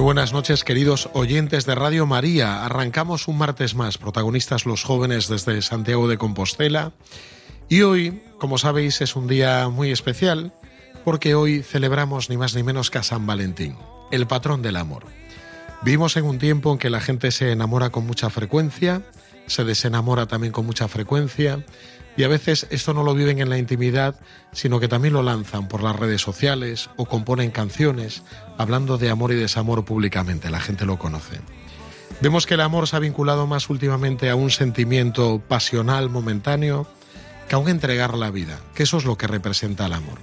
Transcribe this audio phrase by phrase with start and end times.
[0.00, 2.64] Buenas noches, queridos oyentes de Radio María.
[2.64, 6.92] Arrancamos un martes más, protagonistas los jóvenes desde Santiago de Compostela.
[7.68, 10.54] Y hoy, como sabéis, es un día muy especial
[11.04, 13.76] porque hoy celebramos ni más ni menos que a San Valentín,
[14.10, 15.04] el patrón del amor.
[15.82, 19.02] Vivimos en un tiempo en que la gente se enamora con mucha frecuencia,
[19.46, 21.64] se desenamora también con mucha frecuencia,
[22.16, 24.16] y a veces esto no lo viven en la intimidad,
[24.52, 28.22] sino que también lo lanzan por las redes sociales o componen canciones
[28.58, 30.50] hablando de amor y desamor públicamente.
[30.50, 31.40] La gente lo conoce.
[32.20, 36.86] Vemos que el amor se ha vinculado más últimamente a un sentimiento pasional momentáneo
[37.48, 40.18] que a un entregar la vida, que eso es lo que representa el amor.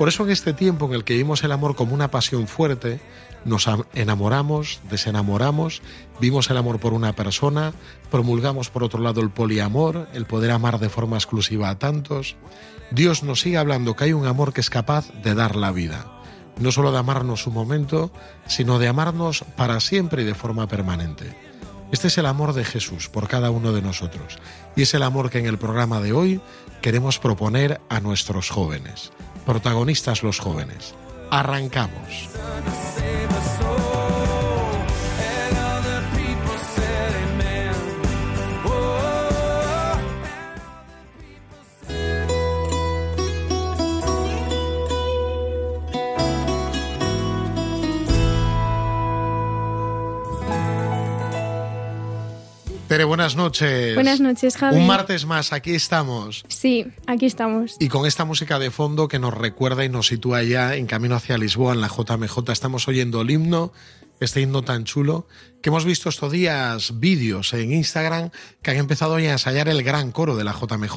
[0.00, 3.02] Por eso en este tiempo en el que vimos el amor como una pasión fuerte,
[3.44, 5.82] nos enamoramos, desenamoramos,
[6.18, 7.74] vimos el amor por una persona,
[8.10, 12.36] promulgamos por otro lado el poliamor, el poder amar de forma exclusiva a tantos.
[12.90, 16.06] Dios nos sigue hablando que hay un amor que es capaz de dar la vida,
[16.58, 18.10] no solo de amarnos un momento,
[18.46, 21.36] sino de amarnos para siempre y de forma permanente.
[21.92, 24.38] Este es el amor de Jesús por cada uno de nosotros
[24.76, 26.40] y es el amor que en el programa de hoy
[26.80, 29.12] queremos proponer a nuestros jóvenes,
[29.50, 30.94] protagonistas los jóvenes.
[31.28, 32.28] Arrancamos.
[52.90, 53.94] Tere, buenas noches.
[53.94, 54.76] Buenas noches, Javi.
[54.76, 56.44] Un martes más, aquí estamos.
[56.48, 57.76] Sí, aquí estamos.
[57.78, 61.14] Y con esta música de fondo que nos recuerda y nos sitúa ya en camino
[61.14, 63.72] hacia Lisboa, en la JMJ, estamos oyendo el himno,
[64.18, 65.28] este himno tan chulo,
[65.62, 68.30] que hemos visto estos días vídeos en Instagram
[68.60, 70.96] que han empezado ya a ensayar el gran coro de la JMJ,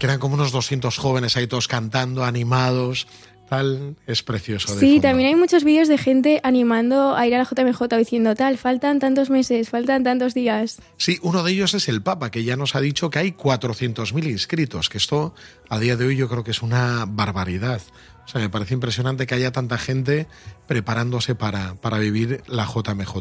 [0.00, 3.06] que eran como unos 200 jóvenes ahí todos cantando, animados,
[3.48, 4.78] tal, es precioso.
[4.78, 8.58] sí, también hay muchos vídeos de gente animando a ir a la JMJ diciendo tal,
[8.58, 10.80] faltan tantos meses, faltan tantos días.
[10.96, 14.30] Sí, uno de ellos es el Papa, que ya nos ha dicho que hay 400.000
[14.30, 15.34] inscritos, que esto
[15.68, 17.80] a día de hoy yo creo que es una barbaridad.
[18.24, 20.26] O sea, me parece impresionante que haya tanta gente
[20.66, 23.14] preparándose para, para vivir la JMJ.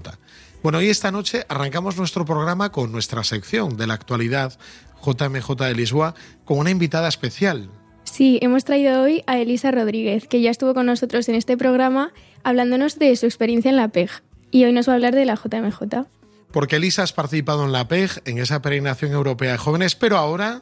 [0.63, 4.57] Bueno, y esta noche arrancamos nuestro programa con nuestra sección de la actualidad
[5.05, 7.69] JMJ de Lisboa con una invitada especial,
[8.13, 12.13] Sí, hemos traído hoy a Elisa Rodríguez, que ya estuvo con nosotros en este programa
[12.43, 14.11] hablándonos de su experiencia en la PEG.
[14.51, 16.05] Y hoy nos va a hablar de la JMJ.
[16.51, 20.61] Porque Elisa has participado en la PEG, en esa peregrinación europea de jóvenes, pero ahora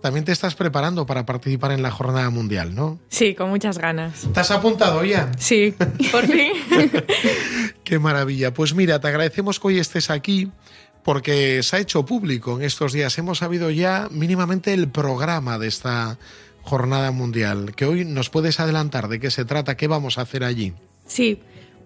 [0.00, 3.00] también te estás preparando para participar en la jornada mundial, ¿no?
[3.08, 4.28] Sí, con muchas ganas.
[4.32, 5.32] ¿Te has apuntado ya?
[5.38, 5.74] Sí,
[6.12, 6.52] por fin.
[7.82, 8.54] Qué maravilla.
[8.54, 10.52] Pues mira, te agradecemos que hoy estés aquí
[11.02, 13.18] porque se ha hecho público en estos días.
[13.18, 16.16] Hemos sabido ya mínimamente el programa de esta
[16.62, 20.44] Jornada Mundial, que hoy nos puedes adelantar de qué se trata, qué vamos a hacer
[20.44, 20.72] allí.
[21.06, 21.40] Sí,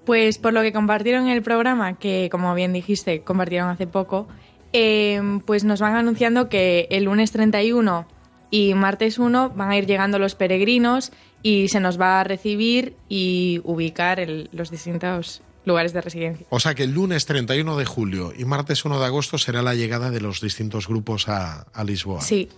[0.04, 4.28] pues por lo que compartieron en el programa, que como bien dijiste, compartieron hace poco,
[4.72, 8.06] eh, pues nos van anunciando que el lunes 31
[8.50, 12.94] y martes 1 van a ir llegando los peregrinos y se nos va a recibir
[13.09, 16.47] y ubicar los distintos lugares de residencia.
[16.51, 19.74] O sea que el lunes 31 de julio y martes 1 de agosto será la
[19.74, 22.21] llegada de los distintos grupos a, a Lisboa.
[22.21, 22.48] Sí,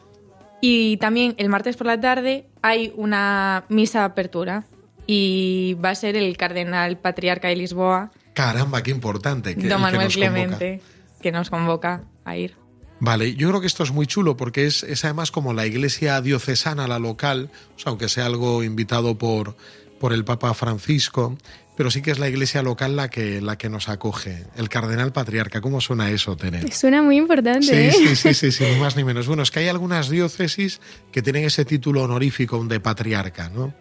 [0.60, 4.64] y también el martes por la tarde hay una misa de apertura
[5.06, 8.10] y va a ser el cardenal patriarca de Lisboa.
[8.34, 9.56] Caramba, qué importante.
[9.56, 10.80] Que, Don Manuel Clemente,
[11.20, 12.56] que nos convoca a ir.
[13.00, 16.20] Vale, yo creo que esto es muy chulo porque es, es además como la iglesia
[16.20, 19.56] diocesana, la local, o sea, aunque sea algo invitado por,
[20.00, 21.38] por el Papa Francisco,
[21.78, 24.46] pero sí que es la iglesia local la que, la que nos acoge.
[24.56, 26.72] El cardenal patriarca, ¿cómo suena eso, Tener?
[26.72, 27.62] Suena muy importante.
[27.62, 27.92] Sí, ¿eh?
[27.92, 29.28] sí, sí, sí, sí, ni más ni menos.
[29.28, 30.80] Bueno, es que hay algunas diócesis
[31.12, 33.74] que tienen ese título honorífico de patriarca, ¿no?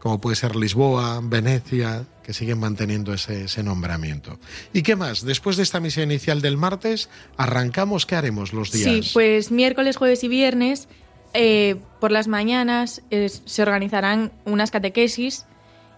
[0.00, 4.40] Como puede ser Lisboa, Venecia, que siguen manteniendo ese, ese nombramiento.
[4.72, 5.24] ¿Y qué más?
[5.24, 9.06] Después de esta misión inicial del martes, arrancamos, ¿qué haremos los días?
[9.06, 10.88] Sí, pues miércoles, jueves y viernes
[11.34, 15.46] eh, por las mañanas eh, se organizarán unas catequesis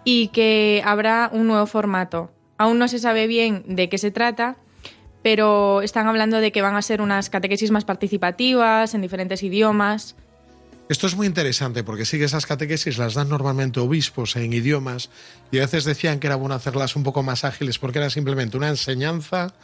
[0.07, 2.31] y que habrá un nuevo formato.
[2.59, 4.57] Aún no se sabe bien de qué se trata,
[5.23, 10.15] pero están hablando de que van a ser unas catequesis más participativas, en diferentes idiomas.
[10.89, 15.11] Esto es muy interesante porque sí que esas catequesis las dan normalmente obispos en idiomas
[15.51, 18.57] y a veces decían que era bueno hacerlas un poco más ágiles porque era simplemente
[18.57, 19.55] una enseñanza,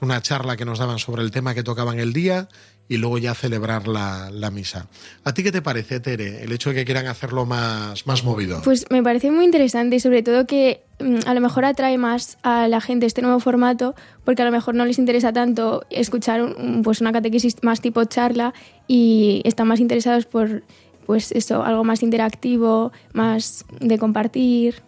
[0.00, 2.48] una charla que nos daban sobre el tema que tocaban el día
[2.90, 4.88] y luego ya celebrar la, la, misa.
[5.22, 8.60] ¿A ti qué te parece, Tere, el hecho de que quieran hacerlo más, más movido?
[8.64, 12.36] Pues me parece muy interesante y sobre todo que mm, a lo mejor atrae más
[12.42, 13.94] a la gente este nuevo formato
[14.24, 18.54] porque a lo mejor no les interesa tanto escuchar pues una catequesis más tipo charla
[18.88, 20.64] y están más interesados por
[21.06, 24.82] pues eso, algo más interactivo, más de compartir.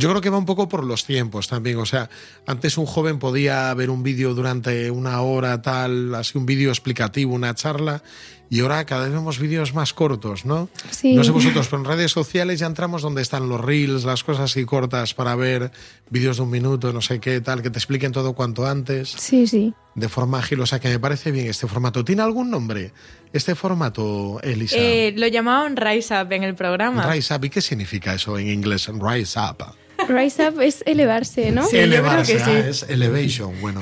[0.00, 1.76] Yo creo que va un poco por los tiempos también.
[1.76, 2.08] O sea,
[2.46, 7.34] antes un joven podía ver un vídeo durante una hora, tal, así un vídeo explicativo,
[7.34, 8.02] una charla,
[8.48, 10.70] y ahora cada vez vemos vídeos más cortos, ¿no?
[10.90, 11.14] Sí.
[11.14, 14.50] No sé vosotros, pero en redes sociales ya entramos donde están los reels, las cosas
[14.50, 15.70] así cortas para ver
[16.08, 19.10] vídeos de un minuto, no sé qué, tal, que te expliquen todo cuanto antes.
[19.10, 19.74] Sí, sí.
[19.94, 22.04] De forma ágil, o sea que me parece bien este formato.
[22.04, 22.92] ¿Tiene algún nombre
[23.34, 24.76] este formato, Elisa?
[24.78, 27.12] Eh, lo llamaban Rise Up en el programa.
[27.12, 28.88] Rise Up, ¿y qué significa eso en inglés?
[28.88, 29.76] Rise Up.
[30.08, 31.66] Rise up es elevarse, ¿no?
[31.66, 32.68] Sí, elevarse, yo creo que sí.
[32.68, 33.60] es elevation.
[33.60, 33.80] Bueno,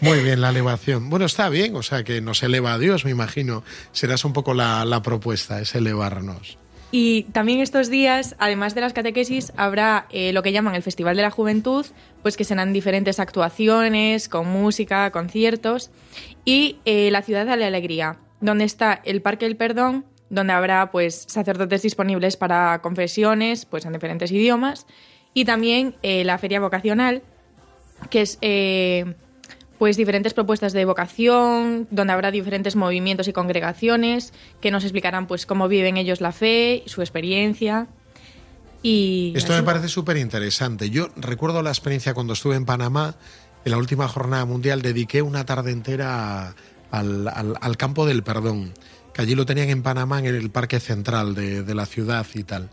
[0.00, 1.10] muy bien, la elevación.
[1.10, 3.62] Bueno, está bien, o sea que nos eleva a Dios, me imagino.
[3.92, 6.58] Serás un poco la, la propuesta, es elevarnos.
[6.92, 11.16] Y también estos días, además de las catequesis, habrá eh, lo que llaman el Festival
[11.16, 11.84] de la Juventud,
[12.22, 15.90] pues que serán diferentes actuaciones, con música, conciertos,
[16.44, 20.90] y eh, la Ciudad de la Alegría, donde está el Parque del Perdón, donde habrá
[20.90, 24.86] pues sacerdotes disponibles para confesiones, pues en diferentes idiomas,
[25.36, 27.22] y también eh, la feria vocacional,
[28.08, 29.16] que es eh,
[29.78, 35.44] pues diferentes propuestas de vocación, donde habrá diferentes movimientos y congregaciones que nos explicarán pues
[35.44, 37.86] cómo viven ellos la fe, su experiencia.
[38.82, 40.88] Y Esto me parece súper interesante.
[40.88, 43.16] Yo recuerdo la experiencia cuando estuve en Panamá,
[43.66, 46.54] en la última jornada mundial, dediqué una tarde entera
[46.90, 48.72] al, al, al campo del perdón,
[49.12, 52.42] que allí lo tenían en Panamá, en el parque central de, de la ciudad y
[52.42, 52.70] tal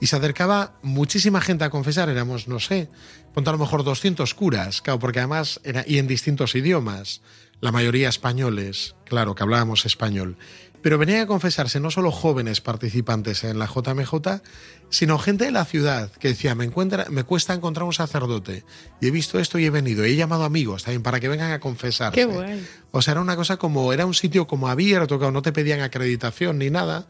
[0.00, 2.88] y se acercaba muchísima gente a confesar, éramos, no sé,
[3.32, 7.22] ponte a lo mejor 200 curas, claro, porque además, era, y en distintos idiomas,
[7.60, 10.36] la mayoría españoles, claro, que hablábamos español,
[10.82, 14.42] pero venían a confesarse no solo jóvenes participantes en la JMJ,
[14.90, 18.66] sino gente de la ciudad que decía, me, encuentra, me cuesta encontrar un sacerdote,
[19.00, 21.52] y he visto esto y he venido, y he llamado amigos también para que vengan
[21.52, 22.14] a confesarse.
[22.14, 22.66] Qué guay.
[22.90, 25.80] O sea, era una cosa como, era un sitio como abierto, que no te pedían
[25.80, 27.06] acreditación ni nada,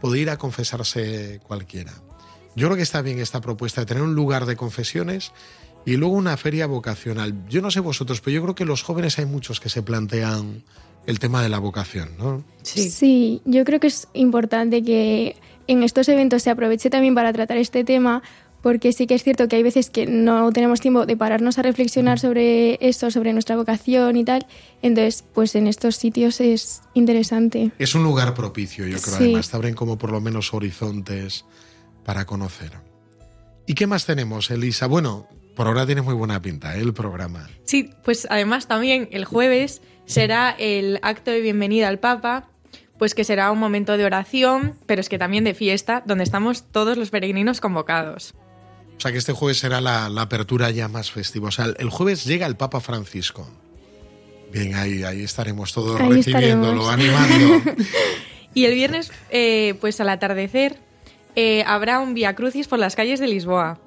[0.00, 1.92] podía ir a confesarse cualquiera.
[2.58, 5.30] Yo creo que está bien esta propuesta de tener un lugar de confesiones
[5.86, 7.46] y luego una feria vocacional.
[7.48, 10.64] Yo no sé vosotros, pero yo creo que los jóvenes hay muchos que se plantean
[11.06, 12.42] el tema de la vocación, ¿no?
[12.62, 12.90] Sí.
[12.90, 15.36] sí, yo creo que es importante que
[15.68, 18.24] en estos eventos se aproveche también para tratar este tema,
[18.60, 21.62] porque sí que es cierto que hay veces que no tenemos tiempo de pararnos a
[21.62, 24.48] reflexionar sobre esto, sobre nuestra vocación y tal.
[24.82, 27.70] Entonces, pues en estos sitios es interesante.
[27.78, 29.16] Es un lugar propicio, yo creo.
[29.16, 29.24] Sí.
[29.24, 31.44] Además, te abren como por lo menos horizontes
[32.08, 32.72] para conocer.
[33.66, 34.86] ¿Y qué más tenemos, Elisa?
[34.86, 36.80] Bueno, por ahora tiene muy buena pinta ¿eh?
[36.80, 37.50] el programa.
[37.64, 42.48] Sí, pues además también el jueves será el acto de bienvenida al Papa,
[42.96, 46.64] pues que será un momento de oración, pero es que también de fiesta, donde estamos
[46.72, 48.32] todos los peregrinos convocados.
[48.96, 51.48] O sea que este jueves será la, la apertura ya más festiva.
[51.48, 53.46] O sea, el jueves llega el Papa Francisco.
[54.50, 57.22] Bien, ahí, ahí estaremos todos Ahí recibiéndolo, estaremos.
[57.26, 57.72] animando.
[58.54, 60.87] Y el viernes, eh, pues al atardecer,
[61.34, 63.78] eh, habrá un Via Crucis por las calles de Lisboa.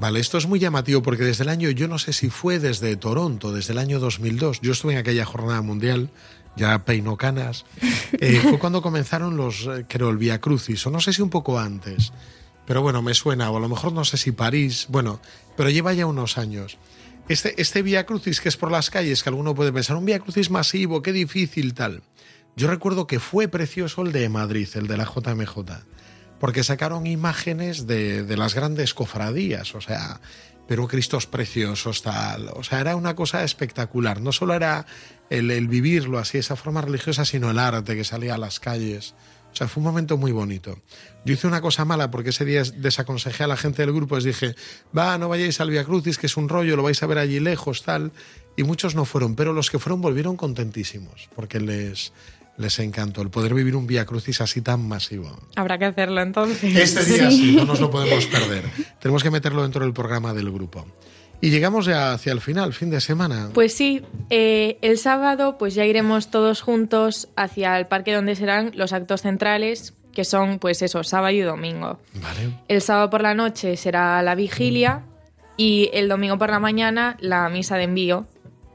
[0.00, 2.96] Vale, esto es muy llamativo porque desde el año, yo no sé si fue desde
[2.96, 6.10] Toronto, desde el año 2002, yo estuve en aquella jornada mundial,
[6.56, 7.64] ya peino canas,
[8.20, 11.30] eh, fue cuando comenzaron los, eh, creo, el Via Crucis, o no sé si un
[11.30, 12.12] poco antes,
[12.66, 15.20] pero bueno, me suena, o a lo mejor no sé si París, bueno,
[15.56, 16.76] pero lleva ya unos años.
[17.28, 20.18] Este, este Via Crucis que es por las calles, que alguno puede pensar, un Via
[20.18, 22.02] Crucis masivo, qué difícil, tal.
[22.56, 25.84] Yo recuerdo que fue precioso el de Madrid, el de la JMJ
[26.44, 30.20] porque sacaron imágenes de, las grandes cofradías, o sea,
[30.68, 32.50] pero Cristos preciosos, tal.
[32.52, 34.20] O sea, era una cosa espectacular.
[34.20, 34.84] No solo era
[35.30, 39.14] el, el, vivirlo así, esa forma religiosa, sino el arte que salía a las calles.
[39.54, 40.78] O sea, fue un momento muy bonito.
[41.24, 44.24] Yo hice una cosa mala porque ese día desaconsejé a la gente del grupo, les
[44.24, 44.54] dije,
[44.94, 47.40] va, no vayáis al Via Crucis, que es un rollo, lo vais a ver allí
[47.40, 48.12] lejos, tal.
[48.54, 52.12] Y muchos no fueron, pero los que fueron volvieron contentísimos, porque les,
[52.56, 55.36] les encantó el poder vivir un Via Crucis así tan masivo.
[55.56, 56.74] Habrá que hacerlo entonces.
[56.76, 58.64] Este día sí, sí no nos lo podemos perder.
[59.00, 60.86] Tenemos que meterlo dentro del programa del grupo.
[61.40, 63.50] Y llegamos ya hacia el final, fin de semana.
[63.52, 68.70] Pues sí, eh, el sábado pues ya iremos todos juntos hacia el parque donde serán
[68.74, 71.98] los actos centrales, que son pues eso, sábado y domingo.
[72.14, 72.50] Vale.
[72.68, 75.02] El sábado por la noche será la vigilia
[75.56, 78.26] y el domingo por la mañana la misa de envío.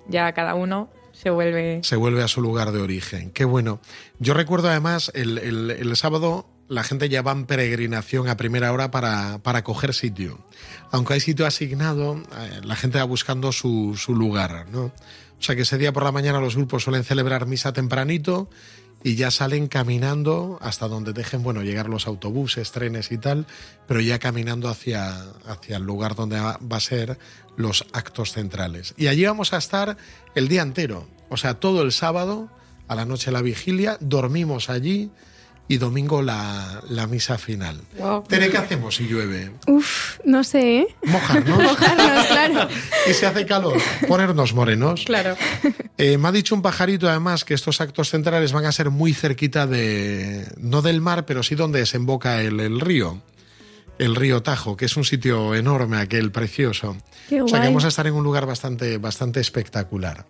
[0.07, 0.89] Ya cada uno
[1.21, 1.81] se vuelve...
[1.83, 3.31] Se vuelve a su lugar de origen.
[3.31, 3.81] Qué bueno.
[4.19, 8.91] Yo recuerdo además el, el- sábado la gente ya va en peregrinación a primera hora
[8.91, 10.39] para, para coger sitio.
[10.91, 14.85] Aunque hay sitio asignado, eh, la gente va buscando su, su lugar, ¿no?
[14.85, 18.49] O sea que ese día por la mañana los grupos suelen celebrar misa tempranito
[19.03, 23.45] y ya salen caminando hasta donde dejen, bueno, llegar los autobuses, trenes y tal,
[23.87, 27.17] pero ya caminando hacia, hacia el lugar donde va a ser
[27.55, 28.93] los actos centrales.
[28.97, 29.97] Y allí vamos a estar
[30.35, 32.49] el día entero, o sea, todo el sábado,
[32.87, 35.11] a la noche la vigilia, dormimos allí
[35.69, 37.79] y domingo la, la misa final.
[37.99, 38.23] Wow.
[38.23, 39.51] Tere, ¿qué hacemos si llueve?
[39.67, 40.87] Uf, no sé, ¿eh?
[41.05, 41.57] Mojarnos.
[41.63, 42.67] Mojarnos, claro.
[43.09, 45.03] y se hace calor, ponernos morenos.
[45.05, 45.37] Claro.
[45.99, 49.13] Eh, me ha dicho un pajarito además que estos actos centrales van a ser muy
[49.13, 53.21] cerquita de, no del mar, pero sí donde desemboca el, el río,
[53.99, 56.97] el río Tajo, que es un sitio enorme, aquel precioso.
[57.29, 57.69] Qué o sea que guay.
[57.69, 60.25] vamos a estar en un lugar bastante, bastante espectacular.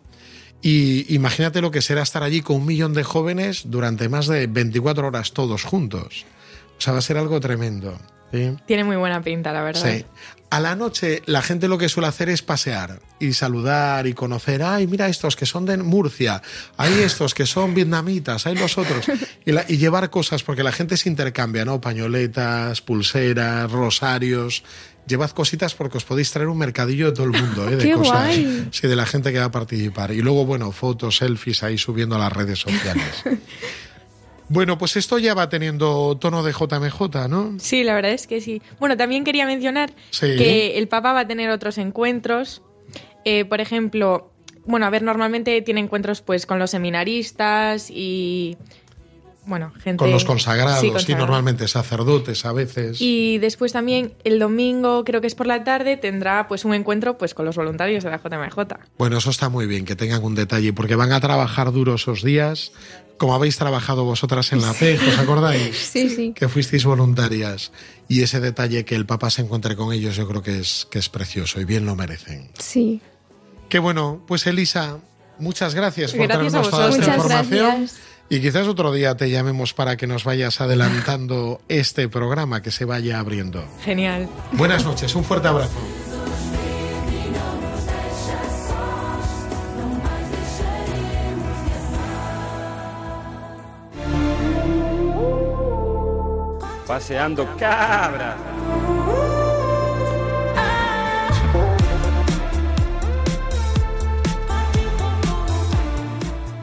[0.61, 4.47] Y imagínate lo que será estar allí con un millón de jóvenes durante más de
[4.47, 6.25] 24 horas todos juntos.
[6.77, 7.97] O sea, va a ser algo tremendo.
[8.31, 8.55] ¿sí?
[8.65, 9.81] Tiene muy buena pinta, la verdad.
[9.81, 10.05] Sí.
[10.51, 14.63] A la noche la gente lo que suele hacer es pasear y saludar y conocer,
[14.63, 16.41] ay, mira estos que son de Murcia,
[16.75, 19.05] hay estos que son vietnamitas, hay los otros.
[19.45, 21.79] Y, la- y llevar cosas, porque la gente se intercambia, ¿no?
[21.79, 24.63] Pañoletas, pulseras, rosarios.
[25.09, 27.75] Llevad cositas porque os podéis traer un mercadillo de todo el mundo, ¿eh?
[27.77, 28.13] De ¡Qué cosas.
[28.37, 28.67] guay!
[28.71, 30.11] Sí, de la gente que va a participar.
[30.11, 33.23] Y luego, bueno, fotos, selfies ahí subiendo a las redes sociales.
[34.49, 37.55] bueno, pues esto ya va teniendo tono de JMJ, ¿no?
[37.59, 38.61] Sí, la verdad es que sí.
[38.79, 40.27] Bueno, también quería mencionar Sí.
[40.37, 42.61] que el Papa va a tener otros encuentros.
[43.25, 44.31] Eh, por ejemplo,
[44.65, 48.57] bueno, a ver, normalmente tiene encuentros pues con los seminaristas y
[49.45, 51.19] bueno, gente Con los consagrados, Sí, y consagrados.
[51.27, 52.97] normalmente sacerdotes a veces.
[53.01, 57.17] Y después también el domingo, creo que es por la tarde, tendrá pues un encuentro
[57.17, 58.57] pues con los voluntarios de la JMJ.
[58.97, 62.23] Bueno, eso está muy bien, que tengan un detalle, porque van a trabajar duro esos
[62.23, 62.71] días,
[63.17, 65.75] como habéis trabajado vosotras en la PEG, ¿os acordáis?
[65.77, 66.33] Sí, sí.
[66.35, 67.71] Que fuisteis voluntarias.
[68.07, 70.99] Y ese detalle que el Papa se encuentre con ellos, yo creo que es, que
[70.99, 72.49] es precioso y bien lo merecen.
[72.59, 73.01] Sí.
[73.67, 74.97] Qué bueno, pues Elisa,
[75.37, 77.77] muchas gracias por Gracias a traernos toda esta Muchas información.
[77.79, 77.99] gracias.
[78.31, 82.85] Y quizás otro día te llamemos para que nos vayas adelantando este programa que se
[82.85, 83.63] vaya abriendo.
[83.83, 84.29] Genial.
[84.51, 85.79] Buenas noches, un fuerte abrazo.
[96.85, 98.35] Paseando cabras.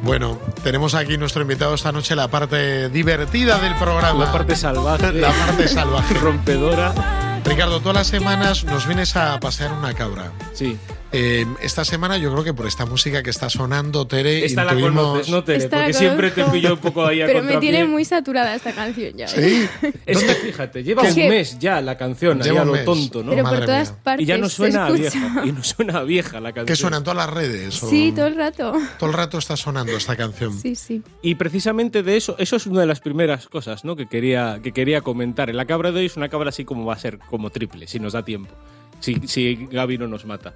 [0.06, 4.26] Bueno, tenemos aquí nuestro invitado esta noche, la parte divertida del programa.
[4.26, 5.12] La parte salvaje.
[5.12, 6.14] La parte salvaje.
[6.20, 7.40] rompedora.
[7.44, 10.30] Ricardo, todas las semanas nos vienes a pasear una cabra.
[10.52, 10.78] Sí.
[11.18, 14.75] Eh, esta semana yo creo que por esta música que está sonando, Tere, Esta la
[14.75, 15.58] intuimos- conoces, ¿no, Tere?
[15.64, 18.54] Esta la Porque siempre te pillo un poco ahí a Pero me tiene muy saturada
[18.54, 19.25] esta canción ya.
[19.35, 19.66] ¿eh?
[19.80, 19.88] Sí.
[20.04, 22.85] Es que fíjate, lleva un mes ya la canción, ahí Lleva a un lo mes.
[22.85, 23.30] tonto, ¿no?
[23.30, 23.99] Pero Madre por todas mía.
[24.02, 24.23] partes.
[24.25, 25.18] y ya no suena a escucha.
[25.18, 25.46] vieja.
[25.46, 26.66] Y no suena a vieja la canción.
[26.66, 27.82] ¿Qué suena en todas las redes?
[27.82, 28.75] o- Sí, todo el rato.
[28.99, 30.52] Todo el rato está sonando esta canción.
[30.58, 31.02] Sí, sí.
[31.23, 33.96] Y precisamente de eso, eso es una de las primeras cosas ¿no?
[33.96, 35.52] que, quería, que quería comentar.
[35.54, 38.00] La cabra de hoy es una cabra así como va a ser, como triple, si
[38.00, 38.54] nos da tiempo.
[39.00, 40.52] Si, si Gaby no nos mata.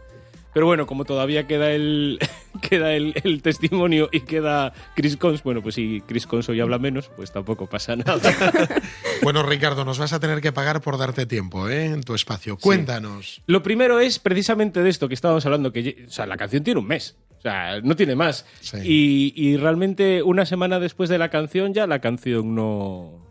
[0.53, 2.19] Pero bueno, como todavía queda el
[2.69, 6.79] queda el, el testimonio y queda Chris Cons, bueno, pues si Chris Cons hoy habla
[6.79, 8.21] menos, pues tampoco pasa nada.
[9.23, 11.85] Bueno, Ricardo, nos vas a tener que pagar por darte tiempo ¿eh?
[11.85, 12.57] en tu espacio.
[12.57, 13.43] Cuéntanos.
[13.47, 16.81] Lo primero es precisamente de esto que estábamos hablando, que o sea, la canción tiene
[16.81, 17.19] un mes.
[17.39, 18.47] O sea, no tiene más.
[18.61, 18.79] Sí.
[18.83, 23.27] Y, y realmente una semana después de la canción ya la canción no...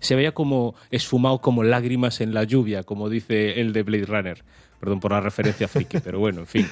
[0.00, 4.44] Se veía como esfumado como lágrimas en la lluvia, como dice el de Blade Runner.
[4.80, 6.66] Perdón por la referencia friki, pero bueno, en fin.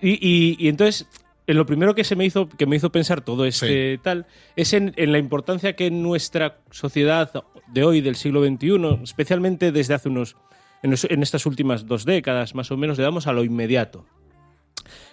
[0.00, 1.06] Y, y- y entonces,
[1.46, 4.72] en lo primero que se me hizo, que me hizo pensar todo este tal, es
[4.72, 7.30] en, en la importancia que en nuestra sociedad
[7.68, 10.36] de hoy, del siglo XXI, especialmente desde hace unos,
[10.82, 14.04] en, los- en estas últimas dos décadas más o menos, le damos a lo inmediato.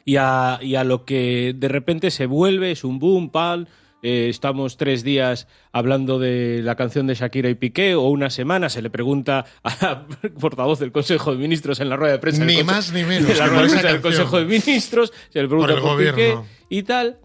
[0.06, 3.68] Y a, y a lo que de repente se vuelve, es un boom, pal.
[4.04, 8.68] Eh, estamos tres días hablando de la canción de Shakira y Piqué, o una semana
[8.70, 10.08] se le pregunta a la
[10.40, 12.44] portavoz del Consejo de Ministros en la rueda de prensa.
[12.44, 14.02] Ni más ni menos en la que rueda por de esa prensa del.
[14.02, 16.46] Consejo de Ministros, se le pregunta Por el por, Piqué gobierno.
[16.68, 17.18] y tal,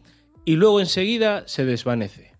[0.44, 2.32] y luego enseguida se desvanece.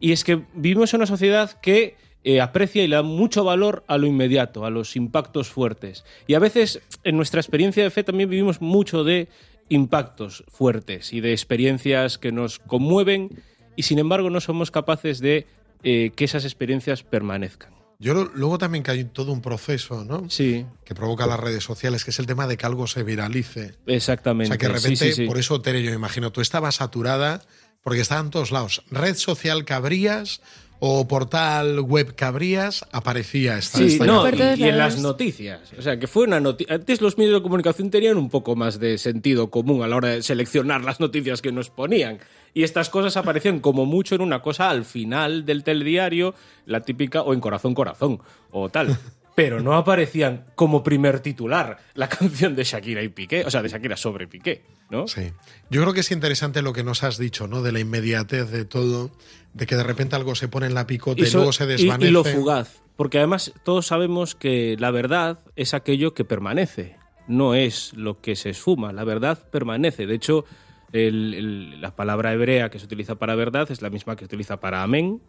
[0.00, 3.84] Y es que vivimos en una sociedad que eh, aprecia y le da mucho valor
[3.86, 6.04] a lo inmediato, a los impactos fuertes.
[6.26, 9.28] Y a veces en nuestra experiencia de fe también vivimos mucho de
[9.68, 13.30] impactos fuertes y de experiencias que nos conmueven
[13.76, 15.46] y sin embargo no somos capaces de
[15.82, 17.72] eh, que esas experiencias permanezcan.
[17.98, 20.28] Yo lo- luego también que hay todo un proceso, ¿no?
[20.28, 23.74] Sí, Que provoca las redes sociales, que es el tema de que algo se viralice.
[23.86, 24.48] O exactamente.
[24.48, 25.26] sea, que de Sí, repente, sí, sí.
[25.26, 27.42] por eso, Tere, yo me imagino, tú estabas saturada
[27.82, 28.82] porque estaba en todos lados.
[28.90, 30.40] Red social que abrías
[30.86, 33.78] o portal web que abrías, aparecía esta.
[33.78, 35.72] Sí, esta no, y, y en las noticias.
[35.78, 36.74] O sea, que fue una noticia.
[36.74, 40.08] Antes los medios de comunicación tenían un poco más de sentido común a la hora
[40.08, 42.18] de seleccionar las noticias que nos ponían.
[42.52, 46.34] Y estas cosas aparecían como mucho en una cosa al final del telediario,
[46.66, 48.98] la típica, o en Corazón Corazón, o tal.
[49.34, 53.68] Pero no aparecían como primer titular la canción de Shakira y Piqué, o sea, de
[53.68, 55.08] Shakira sobre Piqué, ¿no?
[55.08, 55.32] Sí.
[55.70, 57.62] Yo creo que es interesante lo que nos has dicho, ¿no?
[57.62, 59.10] De la inmediatez de todo,
[59.52, 62.08] de que de repente algo se pone en la picota y, luego se y- desvanece.
[62.08, 62.80] y lo fugaz.
[62.96, 68.36] Porque además todos sabemos que la verdad es aquello que permanece, no es lo que
[68.36, 68.92] se esfuma.
[68.92, 70.06] La verdad permanece.
[70.06, 70.44] De hecho,
[70.92, 74.26] el- el- la palabra hebrea que se utiliza para verdad es la misma que se
[74.26, 75.20] utiliza para amén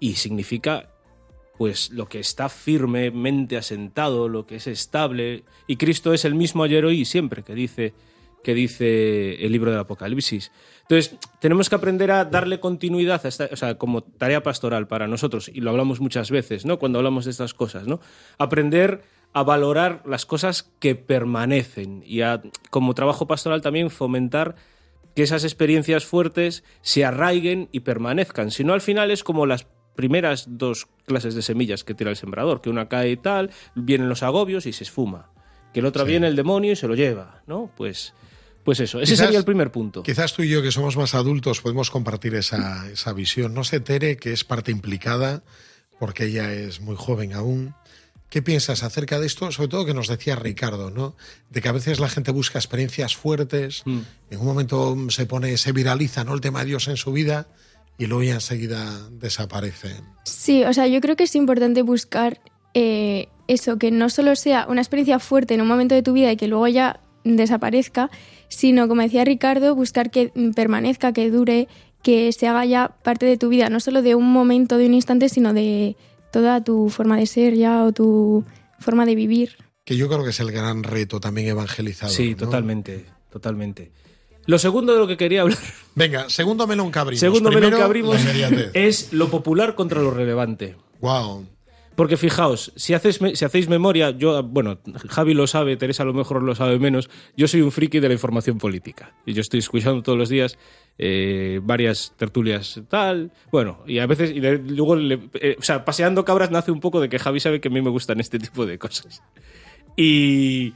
[0.00, 0.88] y significa
[1.58, 5.44] pues lo que está firmemente asentado, lo que es estable.
[5.66, 7.94] Y Cristo es el mismo ayer, hoy y siempre, que dice,
[8.44, 10.52] que dice el libro del Apocalipsis.
[10.82, 15.08] Entonces, tenemos que aprender a darle continuidad, a esta, o sea, como tarea pastoral para
[15.08, 16.78] nosotros, y lo hablamos muchas veces, ¿no?
[16.78, 18.00] Cuando hablamos de estas cosas, ¿no?
[18.38, 24.54] Aprender a valorar las cosas que permanecen y a, como trabajo pastoral también fomentar
[25.14, 28.50] que esas experiencias fuertes se arraiguen y permanezcan.
[28.50, 32.16] Si no, al final es como las primeras dos clases de semillas que tira el
[32.16, 35.30] sembrador, que una cae y tal, vienen los agobios y se esfuma.
[35.72, 36.10] Que la otra Sí.
[36.10, 37.70] viene el demonio y se lo lleva, ¿no?
[37.76, 38.14] Pues,
[38.64, 40.02] pues eso, ese Quizás- sería el primer punto.
[40.02, 43.54] Quizás tú y yo, que somos más adultos, podemos compartir esa, esa visión.
[43.54, 45.42] No sé, Tere, que es parte implicada,
[45.98, 47.74] porque ella es muy joven aún.
[48.28, 49.50] ¿Qué piensas acerca de esto?
[49.52, 51.14] Sobre todo que nos decía Ricardo, ¿no?
[51.48, 54.00] De que a veces la gente busca experiencias fuertes, Mm.
[54.30, 56.34] en un momento se pone, se viraliza, ¿no?
[56.34, 57.46] El tema de Dios en su vida
[57.98, 59.96] y luego ya enseguida desaparece.
[60.24, 62.40] Sí, o sea, yo creo que es importante buscar
[62.74, 66.32] eh, eso, que no solo sea una experiencia fuerte en un momento de tu vida
[66.32, 68.10] y que luego ya desaparezca,
[68.48, 71.68] sino, como decía Ricardo, buscar que permanezca, que dure,
[72.02, 74.94] que se haga ya parte de tu vida, no solo de un momento, de un
[74.94, 75.96] instante, sino de
[76.30, 78.44] toda tu forma de ser ya o tu
[78.78, 79.56] forma de vivir.
[79.84, 82.14] Que yo creo que es el gran reto también evangelizador.
[82.14, 82.36] Sí, ¿no?
[82.36, 83.90] totalmente, totalmente.
[84.46, 85.58] Lo segundo de lo que quería hablar,
[85.94, 87.20] Venga, segundo melón que abrimos.
[87.20, 88.70] segundo melón Primero, que abrimos, la inmediatez.
[88.74, 90.76] es lo popular contra lo relevante.
[91.00, 91.46] Wow.
[91.96, 94.78] Porque fijaos, si, haces, si hacéis memoria, yo, bueno,
[95.08, 98.08] Javi lo sabe, Teresa a lo mejor lo sabe menos, yo soy un friki de
[98.08, 99.14] la información política.
[99.24, 100.58] Y yo estoy escuchando todos los días
[100.98, 106.24] eh, varias tertulias tal, bueno, y a veces, y luego, le- eh, o sea, paseando
[106.26, 108.66] cabras nace un poco de que Javi sabe que a mí me gustan este tipo
[108.66, 109.22] de cosas.
[109.96, 110.74] Y,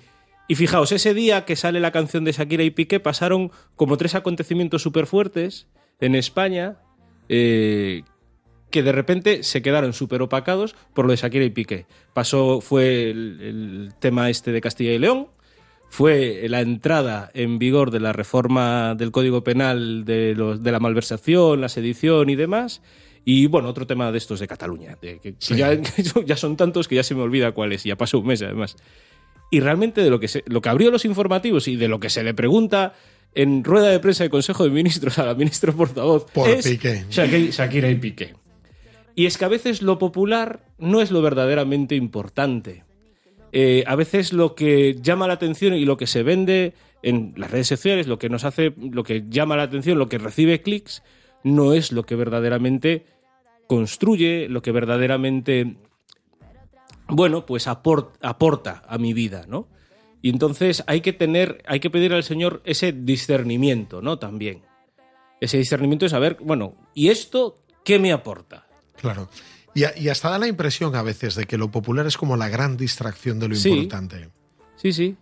[0.50, 4.16] y fijaos, ese día que sale la canción de Shakira y Piqué pasaron como tres
[4.16, 5.68] acontecimientos súper fuertes
[6.00, 6.78] en España
[7.28, 8.02] eh,
[8.72, 11.86] que de repente se quedaron súper opacados por lo de Shakira y Piqué.
[12.14, 15.28] Pasó, fue el, el tema este de Castilla y León,
[15.88, 20.80] fue la entrada en vigor de la reforma del Código Penal de, los, de la
[20.80, 22.82] malversación, la sedición y demás.
[23.24, 25.54] Y bueno, otro tema de estos de Cataluña, de que, que Sí.
[25.54, 25.74] ya,
[26.26, 28.76] ya son tantos que ya se me olvida cuál es, ya pasó un mes además.
[29.50, 32.08] Y realmente de lo que, se- lo que abrió los informativos y de lo que
[32.10, 32.94] se le pregunta
[33.34, 37.04] en rueda de prensa de Consejo de Ministros a la ministra portavoz Por es Piqué.
[37.10, 38.34] Shakira, Shakira y Piqué.
[39.14, 42.84] Y es que a veces lo popular no es lo verdaderamente importante.
[43.52, 47.50] Eh, a veces lo que llama la atención y lo que se vende en las
[47.50, 51.02] redes sociales, lo que nos hace, lo que llama la atención, lo que recibe clics,
[51.42, 53.04] no es lo que verdaderamente
[53.66, 55.74] construye, lo que verdaderamente,
[57.12, 59.68] bueno, pues apor- aporta a mi vida, ¿no?
[60.22, 64.18] Y entonces hay que tener, hay que pedir al Señor ese discernimiento, ¿no?
[64.18, 64.62] También.
[65.40, 68.66] Ese discernimiento de saber, bueno, ¿y esto qué me aporta?
[69.00, 69.28] Claro.
[69.74, 72.76] Y, hasta da la impresión a veces de que lo popular es como la gran
[72.76, 73.70] distracción de lo Sí.
[73.70, 74.28] importante.
[74.76, 75.16] Sí, sí.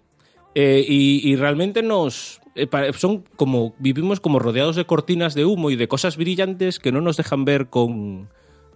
[0.55, 2.41] Eh, y, y realmente nos.
[2.57, 3.75] eh, son como.
[3.79, 7.45] Vivimos como rodeados de cortinas de humo y de cosas brillantes que no nos dejan
[7.45, 8.31] ver con,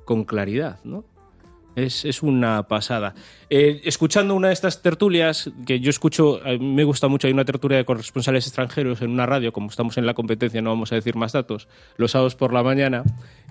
[0.05, 1.05] con claridad, ¿no?
[1.75, 3.15] Es, es una pasada.
[3.49, 7.79] Eh, escuchando una de estas tertulias, que yo escucho, me gusta mucho, hay una tertulia
[7.79, 11.17] de corresponsales extranjeros en una radio, como estamos en la competencia, no vamos a decir
[11.17, 13.05] más datos, los sábados por la mañana,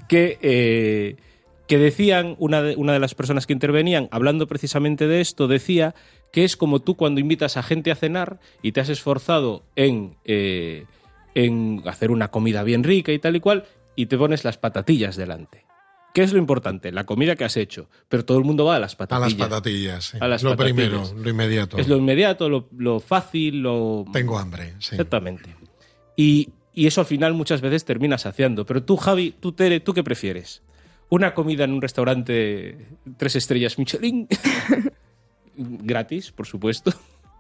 [0.08, 1.16] que, eh,
[1.68, 5.96] que decían, una de, una de las personas que intervenían, hablando precisamente de esto, decía
[6.32, 10.16] que es como tú cuando invitas a gente a cenar y te has esforzado en,
[10.26, 10.86] eh,
[11.34, 15.16] en hacer una comida bien rica y tal y cual, y te pones las patatillas
[15.16, 15.71] delante.
[16.14, 16.92] ¿Qué es lo importante?
[16.92, 17.90] La comida que has hecho.
[18.10, 19.38] Pero todo el mundo va a las A patatillas.
[19.40, 20.18] las patatillas, sí.
[20.20, 20.76] A las lo patatillas.
[20.76, 21.78] primero, lo inmediato.
[21.78, 24.06] Es lo inmediato, lo, lo fácil, lo...
[24.12, 24.96] Tengo hambre, sí.
[24.96, 25.56] Exactamente.
[26.18, 28.66] Y, y eso al final muchas veces termina saciando.
[28.66, 30.62] Pero tú, Javi, tú, Tere, ¿tú qué prefieres?
[31.10, 32.78] ¿Una comida en un restaurante
[33.18, 34.28] tres estrellas Michelin?
[35.56, 36.92] Gratis, por supuesto.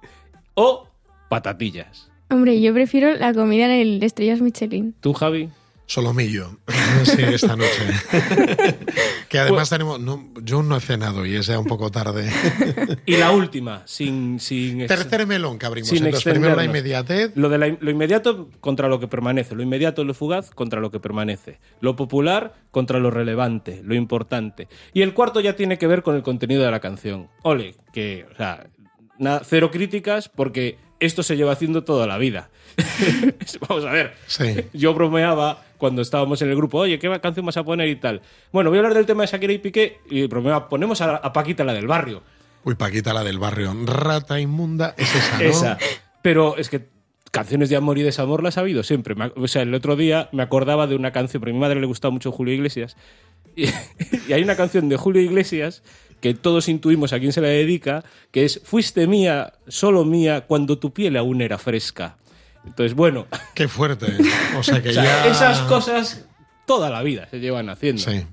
[0.53, 0.87] ¿O
[1.29, 2.09] patatillas?
[2.29, 4.93] Hombre, yo prefiero la comida en el Estrellas Michelin.
[5.01, 5.49] ¿Tú, Javi?
[5.91, 6.57] Solomillo.
[7.03, 7.85] Sí, esta noche.
[9.29, 9.99] que además Pues- tenemos.
[9.99, 12.29] No, yo no he cenado y es ya un poco tarde.
[13.05, 14.39] Y la última, sin...
[14.39, 15.89] sin Tercer melón que abrimos.
[15.89, 17.31] Sin Entonces, primero la inmediatez.
[17.35, 20.91] Lo, de la- lo inmediato contra lo que permanece, lo inmediato, lo fugaz contra lo
[20.91, 24.67] que permanece, lo popular contra lo relevante, lo importante.
[24.93, 27.29] Y el cuarto ya tiene que ver con el contenido de la canción.
[27.43, 28.67] Ole, que, o sea,
[29.43, 32.49] cero críticas porque esto se lleva haciendo toda la vida.
[33.67, 34.13] Vamos a ver.
[34.27, 34.55] Sí.
[34.71, 38.21] Yo bromeaba cuando estábamos en el grupo, oye, ¿qué canción vas a poner y tal?
[38.53, 41.33] Bueno, voy a hablar del tema de Shakira y Piqué y bromeaba, ponemos a, a
[41.33, 42.21] Paquita la del barrio.
[42.63, 43.73] Uy, Paquita, la del barrio.
[43.85, 44.93] Rata inmunda.
[44.95, 45.43] Es esa, ¿no?
[45.43, 45.77] Esa.
[46.21, 46.87] Pero es que
[47.31, 49.15] canciones de amor y desamor las ha habido siempre.
[49.35, 51.87] O sea, el otro día me acordaba de una canción, porque a mi madre le
[51.87, 52.95] gustaba mucho Julio Iglesias.
[53.55, 53.65] Y,
[54.27, 55.81] y hay una canción de Julio Iglesias
[56.21, 60.77] que todos intuimos a quién se la dedica, que es Fuiste mía, solo mía, cuando
[60.77, 62.17] tu piel aún era fresca.
[62.65, 64.05] Entonces, bueno, Qué fuerte.
[64.57, 65.27] O sea que o sea, ya.
[65.27, 66.25] esas cosas
[66.65, 68.01] toda la vida se llevan haciendo.
[68.01, 68.25] Sí.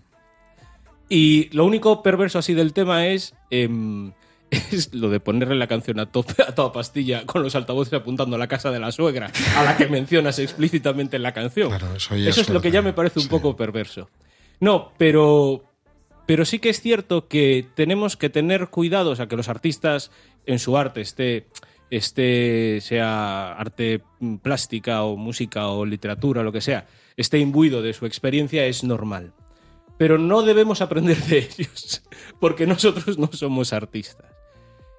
[1.09, 4.13] Y lo único perverso así del tema es, em,
[4.51, 8.37] es lo de ponerle la canción a, tope, a toda pastilla con los altavoces apuntando
[8.37, 11.71] a la casa de la suegra, a la que mencionas explícitamente en la canción.
[11.71, 13.31] Claro, eso ya es es lo que ya me parece un sí.
[13.31, 14.11] poco perverso.
[14.61, 15.68] No, pero,
[16.29, 20.11] pero sí que es cierto que tenemos que tener cuidado, o sea, que los artistas
[20.45, 21.47] en su arte esté,
[21.89, 26.87] esté sea arte mm, plástica o música o literatura lo que sea,
[27.17, 29.33] esté imbuido de su experiencia es normal
[29.97, 32.03] pero no debemos aprender de ellos,
[32.39, 34.31] porque nosotros no somos artistas.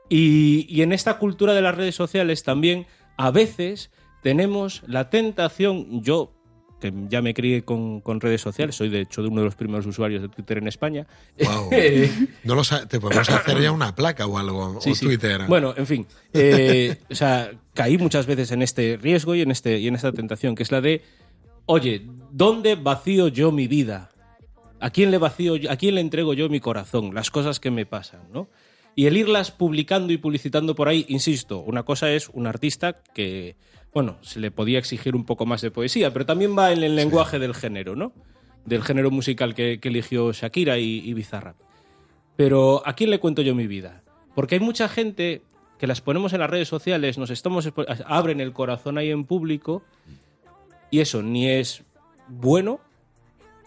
[0.10, 2.86] Y, y en esta cultura de las redes sociales también
[3.18, 6.34] a veces tenemos la tentación, yo
[6.80, 9.56] que ya me crié con, con redes sociales, soy de hecho de uno de los
[9.56, 11.06] primeros usuarios de Twitter en España.
[11.44, 11.70] Wow.
[12.44, 14.80] No lo te podemos hacer ya una placa o algo.
[14.82, 15.06] Sí, o sí.
[15.06, 15.46] Twitter.
[15.48, 16.08] Bueno, en fin.
[16.34, 20.12] eh, o sea, caí muchas veces en este riesgo y en, este, y en esta
[20.12, 21.04] tentación, que es la de,
[21.66, 24.10] oye, ¿dónde vacío yo mi vida?
[24.80, 27.14] ¿A quién le vacío, a quién le entrego yo mi corazón?
[27.14, 28.50] Las cosas que me pasan, ¿no?
[28.96, 33.56] Y el irlas publicando y publicitando por ahí, insisto, una cosa es un artista que,
[33.94, 36.96] bueno, se le podía exigir un poco más de poesía, pero también va en el
[36.96, 38.14] lenguaje del género, ¿no?
[38.66, 41.56] Del género musical que, que eligió Shakira y, y Bizarrap.
[42.36, 44.04] Pero ¿a quién le cuento yo mi vida?
[44.36, 45.42] Porque hay mucha gente
[45.78, 47.70] que las ponemos en las redes sociales, nos estamos
[48.06, 49.82] abren el corazón ahí en público
[50.92, 51.84] y eso ni es
[52.28, 52.80] bueno,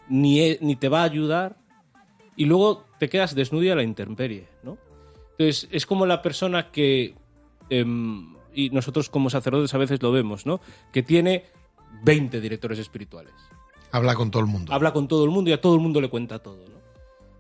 [0.09, 1.57] ni, e- ni te va a ayudar
[2.37, 4.79] y luego te quedas desnudo a la intemperie, ¿no?
[5.33, 7.15] Entonces es como la persona que,
[7.71, 10.61] em, y nosotros como sacerdotes a veces lo vemos, ¿no?
[10.93, 11.45] Que tiene
[12.05, 13.33] 20 directores espirituales
[13.91, 14.73] Habla con todo el mundo.
[14.73, 16.65] habla con todo el mundo y a todo el mundo le cuenta todo.
[16.67, 16.77] ¿no?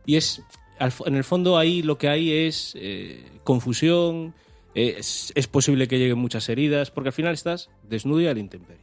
[0.04, 0.42] Y es,
[0.78, 4.34] al en el fondo ahí lo que hay es eh, confusión,
[4.74, 8.40] es, es posible que lleguen muchas heridas, porque al final estás desnudo y a la
[8.40, 8.82] intemperie.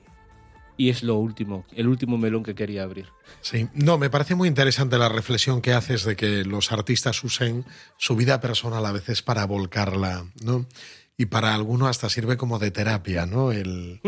[0.77, 3.07] Y es lo último, el último melón que quería abrir.
[3.41, 7.65] Sí, no, me parece muy interesante la reflexión que haces de que los artistas usen
[7.97, 10.65] su vida personal a veces para volcarla, ¿no?
[11.19, 13.51] Y para algunos hasta sirve como de terapia, ¿no?
[13.51, 13.99] El,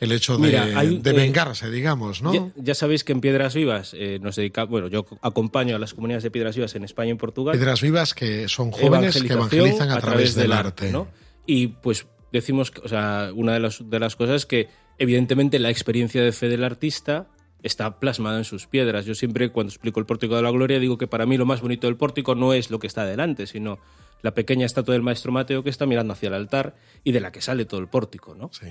[0.00, 2.34] el hecho de, Mira, hay, de eh, vengarse, digamos, ¿no?
[2.34, 5.94] Ya, ya sabéis que en Piedras Vivas eh, nos dedicamos, bueno, yo acompaño a las
[5.94, 7.56] comunidades de Piedras Vivas en España y en Portugal.
[7.56, 10.90] Piedras vivas que son jóvenes que evangelizan a, través del arte.
[10.90, 11.06] ¿no?
[11.46, 15.70] Y pues decimos, o sea, una de las, de las cosas es que evidentemente la
[15.70, 17.28] experiencia de fe del artista
[17.62, 19.06] está plasmada en sus piedras.
[19.06, 21.60] Yo siempre cuando explico el pórtico de la gloria digo que para mí lo más
[21.60, 23.78] bonito del pórtico no es lo que está delante, sino
[24.22, 27.32] la pequeña estatua del maestro Mateo que está mirando hacia el altar y de la
[27.32, 28.50] que sale todo el pórtico, ¿no?
[28.52, 28.66] Sí.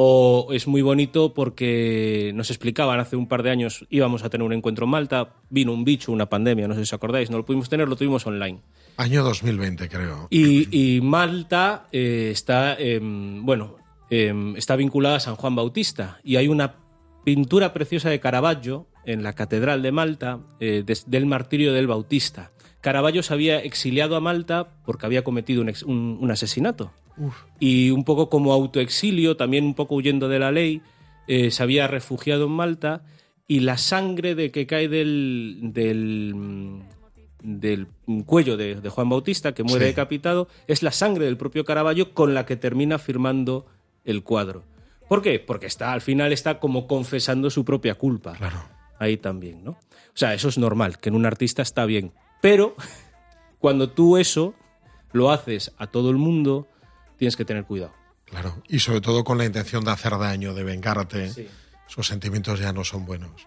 [0.00, 4.46] O es muy bonito porque nos explicaban hace un par de años íbamos a tener
[4.46, 7.36] un encuentro en Malta, vino un bicho, una pandemia, no sé si os acordáis, no
[7.36, 8.60] lo pudimos tener, lo tuvimos online.
[8.96, 10.28] Año 2020, creo.
[10.30, 13.76] Y, y Malta eh, está, em, bueno,
[14.08, 16.76] em, está vinculada a San Juan Bautista y hay una
[17.24, 22.52] pintura preciosa de Caravaggio en la Catedral de Malta eh, del martirio del Bautista.
[22.80, 26.92] Caravaggio se había exiliado a Malta porque había cometido un, ex- un- un asesinato.
[27.58, 30.82] Y un poco como autoexilio, también un poco huyendo de la ley,
[31.26, 33.02] eh, se había refugiado en Malta
[33.48, 36.80] y la sangre de que cae del, del, mm,
[37.42, 37.88] del
[38.24, 39.90] cuello de, de Juan Bautista, que muere Sí.
[39.90, 43.66] decapitado, es la sangre del propio Caravaggio con la que termina firmando
[44.04, 44.62] el cuadro.
[45.08, 45.40] ¿Por qué?
[45.40, 48.34] Porque está, al final está como confesando su propia culpa.
[48.34, 48.62] Claro.
[49.00, 49.70] ahí también, ¿no?
[49.72, 49.78] O
[50.14, 52.12] sea, eso es normal, que en un artista está bien.
[52.40, 52.76] Pero
[53.58, 54.54] cuando tú eso
[55.12, 56.68] lo haces a todo el mundo,
[57.16, 57.92] tienes que tener cuidado.
[58.24, 61.30] Claro, y sobre todo con la intención de hacer daño, de vengarte.
[61.30, 61.48] Sí.
[61.88, 63.46] Esos sentimientos ya no son buenos.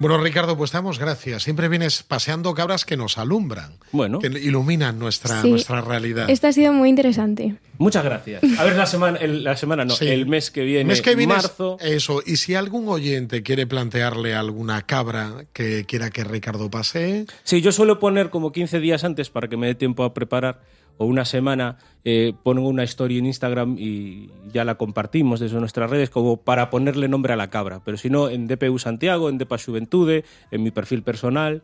[0.00, 1.42] Bueno, Ricardo, pues damos gracias.
[1.42, 4.20] Siempre vienes paseando cabras que nos alumbran, Bueno.
[4.20, 5.50] que iluminan nuestra, Sí.
[5.50, 6.30] nuestra realidad.
[6.30, 7.56] Esto ha sido muy interesante.
[7.78, 8.42] Muchas gracias.
[8.58, 10.06] A ver, la semana, el- la semana no, Sí.
[10.06, 11.78] el mes que viene, Mes que viene es- marzo.
[11.80, 17.60] Eso, y si algún oyente quiere plantearle alguna cabra que quiera que Ricardo pasee, Sí,
[17.60, 20.60] yo suelo poner como 15 días antes para que me dé tiempo a preparar,
[20.96, 21.78] o una semana,
[22.10, 26.70] eh, pongo una historia en Instagram y ya la compartimos desde nuestras redes como para
[26.70, 27.82] ponerle nombre a la cabra.
[27.84, 31.62] Pero si no, en DPU Santiago, en Depa Juventude, en mi perfil personal,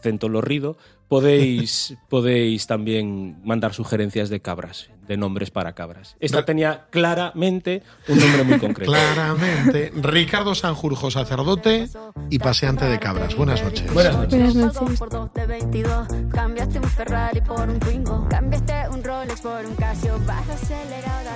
[0.00, 0.76] Cento Lorrido,
[1.08, 6.16] podéis, podéis también mandar sugerencias de cabras, de nombres para cabras.
[6.20, 8.92] Esta tenía claramente un nombre muy concreto.
[8.92, 11.88] claramente, Ricardo Sanjurjo, sacerdote
[12.30, 13.34] y paseante de cabras.
[13.34, 13.92] Buenas noches.
[13.92, 14.54] Buenas noches.
[14.54, 14.98] Buenas noches.
[14.98, 16.08] Por dos de 22.
[16.30, 18.26] Cambiaste un Ferrari por un Twingo.
[18.28, 20.18] Cambiaste un Rolex por un Casio.
[20.26, 21.27] Vas acelerado,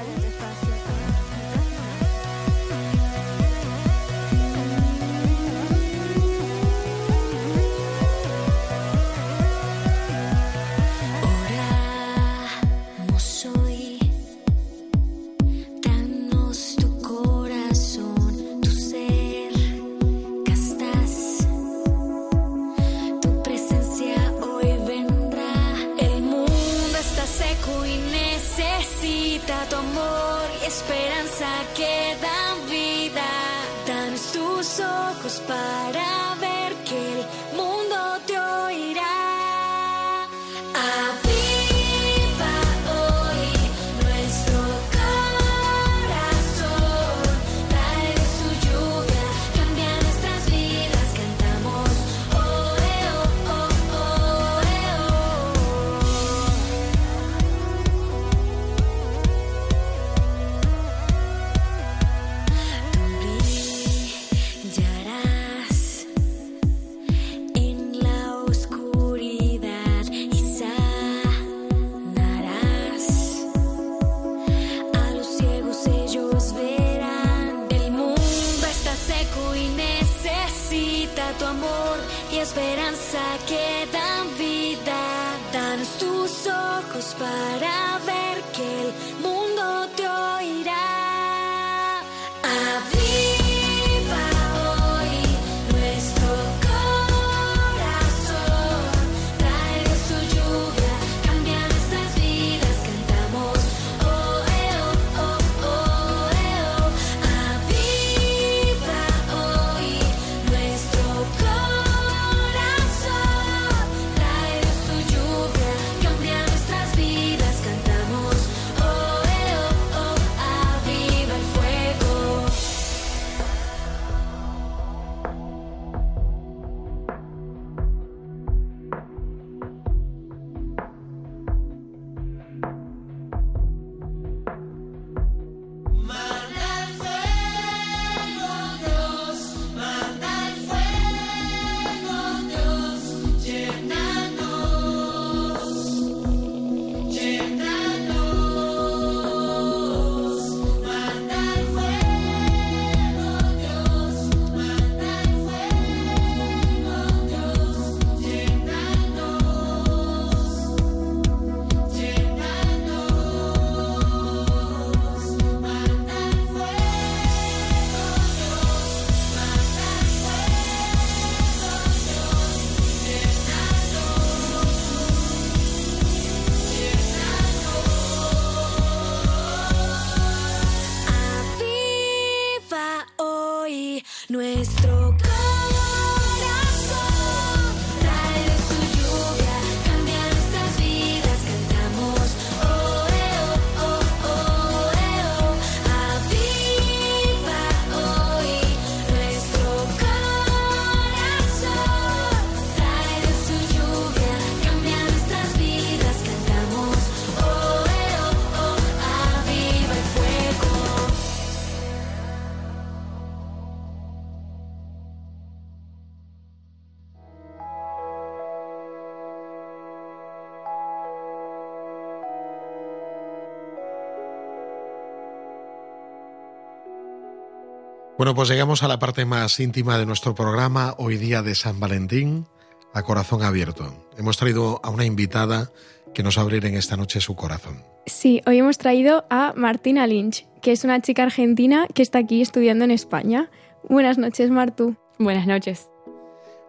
[228.22, 231.80] Bueno, pues llegamos a la parte más íntima de nuestro programa, hoy día de San
[231.80, 232.46] Valentín,
[232.94, 234.06] a corazón abierto.
[234.16, 235.72] Hemos traído a una invitada
[236.14, 237.82] que nos va a abrir en esta noche su corazón.
[238.06, 242.40] Sí, hoy hemos traído a Martina Lynch, que es una chica argentina que está aquí
[242.42, 243.50] estudiando en España.
[243.88, 244.94] Buenas noches, Martu.
[245.18, 245.88] Buenas noches.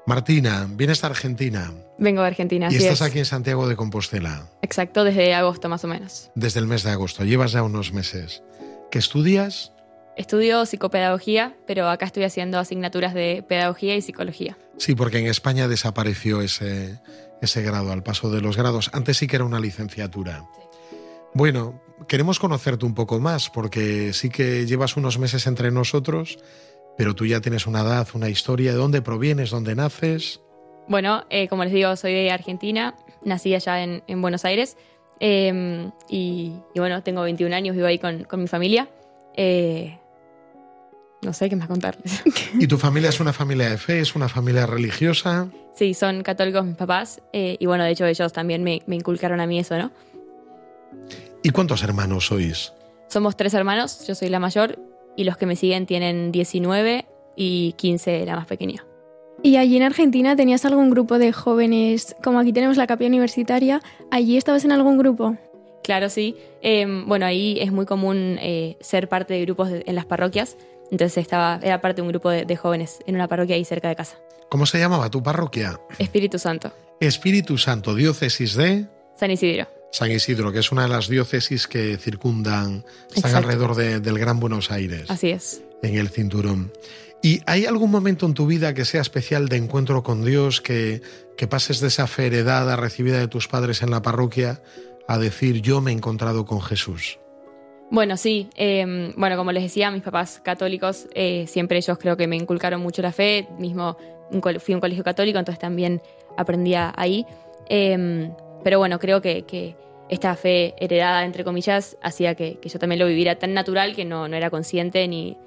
[0.07, 2.65] Martina, vienes de Argentina Vengo de Argentina.
[2.71, 3.07] y así estás es.
[3.07, 6.31] aquí en Santiago de Compostela Exacto, desde agosto más o menos.
[6.33, 7.23] desde el mes de agosto.
[7.23, 8.41] Llevas ya unos meses.
[8.89, 9.72] ¿Qué estudias?
[10.15, 14.57] Estudio psicopedagogía, pero acá estoy haciendo asignaturas de pedagogía y psicología.
[14.77, 16.99] Sí, porque en España desapareció ese,
[17.41, 18.91] ese grado al paso de los grados.
[18.93, 20.45] Antes sí que era una licenciatura.
[21.33, 26.37] Bueno, queremos conocerte un poco más porque sí que llevas unos meses entre nosotros,
[26.95, 28.71] pero tú ya tienes una edad, una historia.
[28.71, 29.49] ¿De dónde provienes?
[29.49, 30.41] ¿Dónde naces?
[30.87, 34.77] Bueno, eh, como les digo, soy de Argentina, nací allá en, en Buenos Aires
[35.19, 38.89] eh, y, y bueno, tengo 21 años, vivo ahí con, con mi familia.
[39.35, 39.97] Eh,
[41.23, 42.21] no sé qué más contarles.
[42.59, 43.99] ¿Y tu familia es una familia de fe?
[43.99, 45.49] ¿Es una familia religiosa?
[45.75, 49.39] sí, son católicos mis papás eh, y bueno, de hecho ellos también me, me inculcaron
[49.39, 49.91] a mí eso, ¿no?
[51.41, 52.73] ¿Y cuántos hermanos sois?
[53.07, 54.79] Somos tres hermanos, yo soy la mayor
[55.17, 57.05] y los que me siguen tienen 19
[57.35, 58.85] y 15 la más pequeña.
[59.41, 63.81] ¿Y allí en Argentina tenías algún grupo de jóvenes, como aquí tenemos la capilla universitaria,
[64.09, 65.35] allí estabas en algún grupo?
[65.83, 66.37] Claro, sí.
[66.61, 70.55] Eh, bueno, ahí es muy común eh, ser parte de grupos de- en las parroquias.
[70.93, 73.89] Entonces estaba, era parte de un grupo de, de jóvenes en una parroquia ahí cerca
[73.89, 74.15] de casa.
[74.47, 75.79] ¿Cómo se llamaba tu parroquia?
[75.97, 78.85] Espíritu Santo, Espíritu Santo, diócesis de
[79.19, 79.67] San Isidro.
[79.91, 83.37] San Isidro, que es una de las diócesis que circundan, están Exacto.
[83.37, 85.63] alrededor de- del Gran Buenos Aires, Así es.
[85.81, 86.71] en el cinturón.
[87.23, 91.01] ¿Y hay algún momento en tu vida que sea especial de encuentro con Dios, que,
[91.37, 94.61] que pases de esa fe heredada recibida de tus padres en la parroquia
[95.07, 97.17] a decir yo me he encontrado con Jesús?
[97.89, 98.49] Bueno, sí.
[98.55, 102.81] eh, bueno, como les decía, mis papás católicos, eh, siempre ellos creo que me inculcaron
[102.81, 103.47] mucho la fe.
[103.59, 103.97] Mismo
[104.59, 106.01] fui a un colegio católico, entonces también
[106.37, 107.25] aprendía ahí.
[107.69, 108.31] Eh,
[108.63, 109.75] pero bueno, creo que, que
[110.09, 114.05] esta fe heredada, entre comillas, hacía que, que yo también lo viviera tan natural que
[114.05, 115.37] no, no era consciente ni,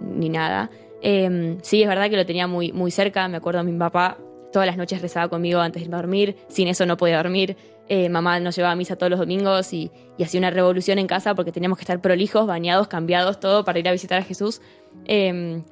[0.00, 0.70] ni nada.
[1.02, 3.26] Eh, sí, es verdad que lo tenía muy, muy cerca.
[3.28, 4.18] Me acuerdo, mi papá
[4.52, 6.36] todas las noches rezaba conmigo antes de dormir.
[6.48, 7.56] Sin eso no podía dormir.
[7.88, 11.06] Eh, mamá nos llevaba a misa todos los domingos y, y hacía una revolución en
[11.06, 14.60] casa porque teníamos que estar prolijos, bañados, cambiados, todo para ir a visitar a Jesús.
[15.04, 15.62] Eh,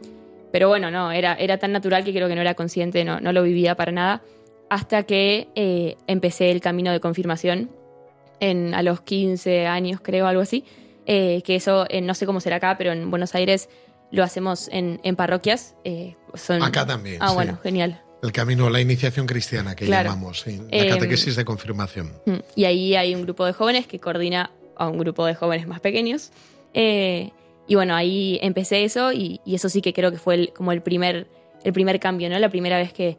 [0.53, 3.33] pero bueno, no, era, era tan natural que creo que no era consciente, no, no
[3.33, 4.23] lo vivía para nada.
[4.71, 7.71] Hasta que eh, empecé el camino de confirmación
[8.39, 10.65] en, a los 15 años, creo, algo así.
[11.07, 13.69] Eh, que eso, no sé cómo será acá, pero en Buenos Aires
[14.13, 15.75] lo hacemos en, en parroquias.
[16.35, 16.63] son...
[16.63, 17.35] Acá también, Ah, sí.
[17.35, 18.01] bueno, genial.
[18.25, 20.09] El camino, la iniciación cristiana que Claro.
[20.09, 22.11] llamamos, sí, la Eh, catequesis de confirmación.
[22.25, 25.67] Mm, Y ahí hay un grupo de jóvenes que coordina a un grupo de jóvenes
[25.67, 26.31] más pequeños.
[26.73, 27.31] Eh,
[27.69, 30.73] y bueno, ahí empecé eso y, y eso sí que creo que fue el- como
[30.73, 31.27] el primer,
[31.65, 32.39] el primer cambio, ¿no?
[32.39, 33.19] La primera vez que,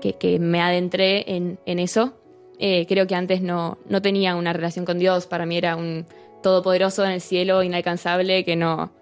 [0.00, 2.18] que, que me adentré en, en eso.
[2.58, 6.06] Eh, creo que antes no, no tenía una relación con Dios, para mí era un
[6.42, 8.92] todopoderoso en el cielo, inalcanzable, que no,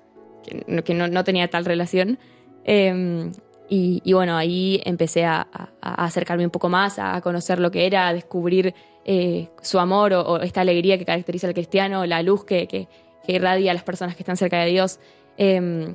[0.47, 2.19] que no, que no- no tenía tal relación.
[2.65, 3.31] Eh,
[3.75, 7.71] y, y bueno, ahí empecé a, a- a acercarme un poco más, a conocer lo
[7.71, 8.75] que era, a descubrir
[9.07, 12.87] eh, su amor o, o esta alegría que caracteriza al cristiano, la luz que, que-
[13.27, 14.99] que irradia a las personas que están cerca de Dios.
[15.39, 15.95] Eh,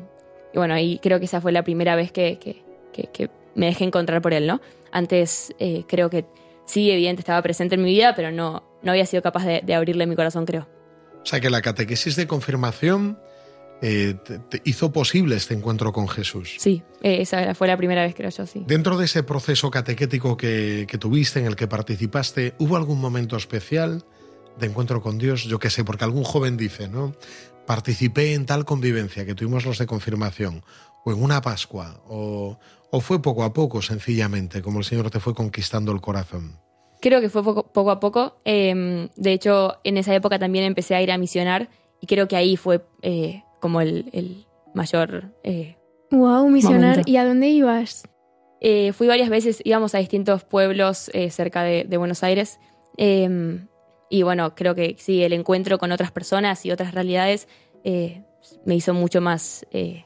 [0.54, 2.64] y bueno, ahí creo que esa fue la primera vez que, que-
[3.54, 4.60] me dejé encontrar por él, ¿no?
[4.92, 6.26] Antes eh, creo que
[6.66, 9.74] sí, evidente, estaba presente en mi vida, pero no, no había sido capaz de, de
[9.76, 10.68] abrirle mi corazón, creo.
[11.22, 13.20] O sea que la catequesis de confirmación
[13.82, 16.56] eh, te- te hizo posible este encuentro con Jesús.
[16.58, 18.64] Sí, eh, esa fue la primera vez, creo yo, sí.
[18.68, 23.38] Dentro de ese proceso catequético que, que tuviste, en el que participaste, ¿hubo algún momento
[23.38, 24.04] especial
[24.60, 25.44] de encuentro con Dios?
[25.44, 27.14] Yo qué sé, porque algún joven dice, ¿no?
[27.66, 30.64] Participé en tal convivencia que tuvimos los de confirmación,
[31.04, 32.58] o en una Pascua, o,
[32.92, 36.60] o fue poco a poco, sencillamente, como el Señor te fue conquistando el corazón.
[37.02, 38.40] Creo que fue poco, poco a poco.
[38.46, 41.70] Eh, de hecho, en esa época también empecé a ir a misionar
[42.02, 45.34] y creo que ahí fue eh, como el, el mayor...
[45.44, 45.76] eh,
[46.12, 46.90] Wow, misionar.
[46.92, 47.12] Momento.
[47.12, 48.08] ¿Y a dónde ibas?
[48.62, 52.60] eh, fui varias veces, íbamos a distintos pueblos eh, cerca de, de Buenos Aires.
[52.98, 53.60] eh,
[54.10, 57.48] y bueno, creo que sí, el encuentro con otras personas y otras realidades
[57.84, 58.24] eh,
[58.66, 60.06] me hizo mucho más, eh,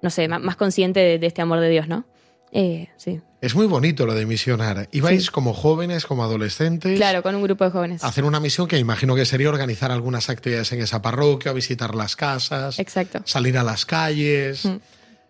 [0.00, 2.06] no sé, ma- más consciente de, de este amor de Dios, ¿no?
[2.52, 4.88] Eh, sí, Es muy bonito lo de misionar.
[4.92, 5.30] Ibais Sí.
[5.30, 6.96] como jóvenes, como adolescentes.
[6.96, 8.02] claro, con un grupo de jóvenes.
[8.04, 11.94] a hacer una misión que imagino que sería organizar algunas actividades en esa parroquia, visitar
[11.94, 13.20] las casas, Exacto.
[13.24, 14.64] salir a las calles.
[14.64, 14.76] Mm.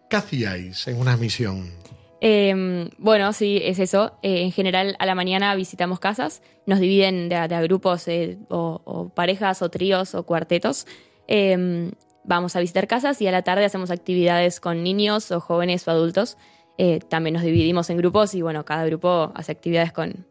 [0.08, 1.72] ¿Qué hacíais en una misión?
[2.20, 4.18] Eh, bueno, sí, es eso.
[4.22, 8.06] Eh, en general, a la mañana visitamos casas, nos dividen de, a- de a grupos
[8.08, 10.86] eh, o, o parejas o tríos o cuartetos.
[11.28, 11.90] Eh,
[12.24, 15.90] vamos a visitar casas y a la tarde hacemos actividades con niños o jóvenes o
[15.90, 16.36] adultos.
[16.78, 20.26] Eh, también nos dividimos en grupos y bueno, cada grupo hace actividades con,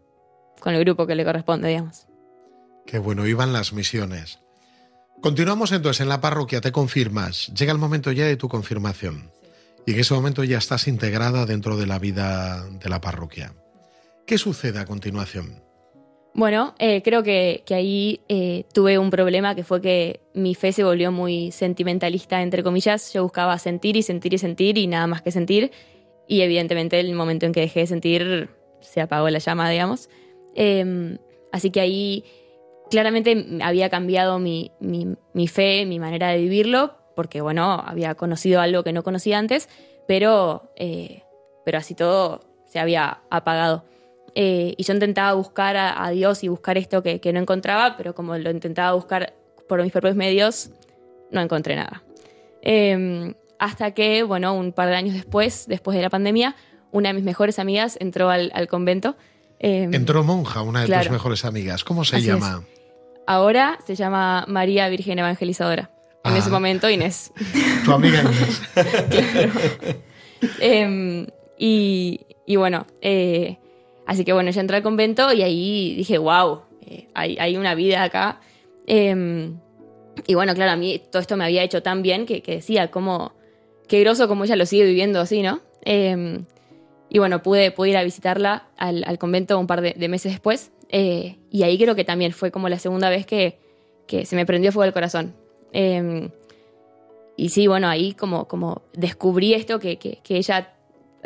[0.59, 2.07] con el grupo que le corresponde, digamos.
[2.85, 4.39] Qué bueno, iban las misiones.
[5.21, 7.47] Continuamos entonces en la parroquia, te confirmas.
[7.47, 9.31] Llega el momento ya de tu confirmación.
[9.87, 13.53] Y en ese momento ya estás integrada dentro de la vida de la parroquia.
[14.27, 15.63] ¿Qué sucede a continuación?
[16.33, 20.73] Bueno, eh, creo que, que ahí eh, tuve un problema que fue que mi fe
[20.73, 23.13] se volvió muy sentimentalista, entre comillas.
[23.13, 25.71] Yo buscaba sentir y sentir y sentir y nada más que sentir.
[26.27, 28.49] Y evidentemente el momento en que dejé de sentir
[28.81, 30.09] se apagó la llama, digamos.
[30.55, 31.17] Eh,
[31.51, 32.23] así que ahí
[32.89, 38.83] claramente había cambiado mi, mi, fe, mi manera de vivirlo, porque bueno, había conocido algo
[38.83, 39.69] que no conocía antes,
[40.07, 41.23] pero, eh,
[41.63, 43.85] pero así todo se había apagado.
[44.35, 48.13] Eh, y yo intentaba buscar a, Dios y buscar esto que, que no encontraba, pero
[48.13, 49.33] como lo intentaba buscar
[49.67, 50.71] por mis propios medios,
[51.31, 52.03] no encontré nada.
[52.61, 56.55] Eh, hasta que, bueno, un par de años después, después de la pandemia,
[56.91, 59.15] una de mis mejores amigas entró al, al convento.
[59.59, 61.03] Eh, entró monja, una de claro.
[61.03, 61.83] tus mejores amigas.
[61.83, 62.63] ¿Cómo se Así llama?
[62.67, 62.79] Es.
[63.27, 65.91] Ahora se llama María Virgen Evangelizadora.
[66.23, 66.37] En Ah.
[66.37, 67.31] ese momento, Inés.
[67.83, 68.61] Tu amiga Inés.
[68.73, 69.51] claro.
[70.59, 71.27] Eh,
[71.57, 73.57] y, y, bueno, eh,
[74.05, 77.73] así que bueno, ya entré al convento y ahí dije, wow, eh, hay, hay, una
[77.75, 78.41] vida acá.
[78.85, 79.57] Em,
[80.27, 82.91] y bueno, claro, a mí todo esto me había hecho tan bien que, que decía,
[82.91, 83.33] cómo,
[83.87, 85.61] qué groso como ella lo sigue viviendo así, ¿no?
[85.83, 86.45] Em,
[87.09, 90.71] y bueno, pude, ir a visitarla al, convento un par de, meses después.
[90.89, 93.59] Eh, y ahí creo que también fue como la segunda vez que,
[94.07, 95.35] que se me prendió fuego el corazón.
[95.71, 96.29] Eh,
[97.37, 100.73] y sí, bueno, ahí como, como descubrí esto que, que, ella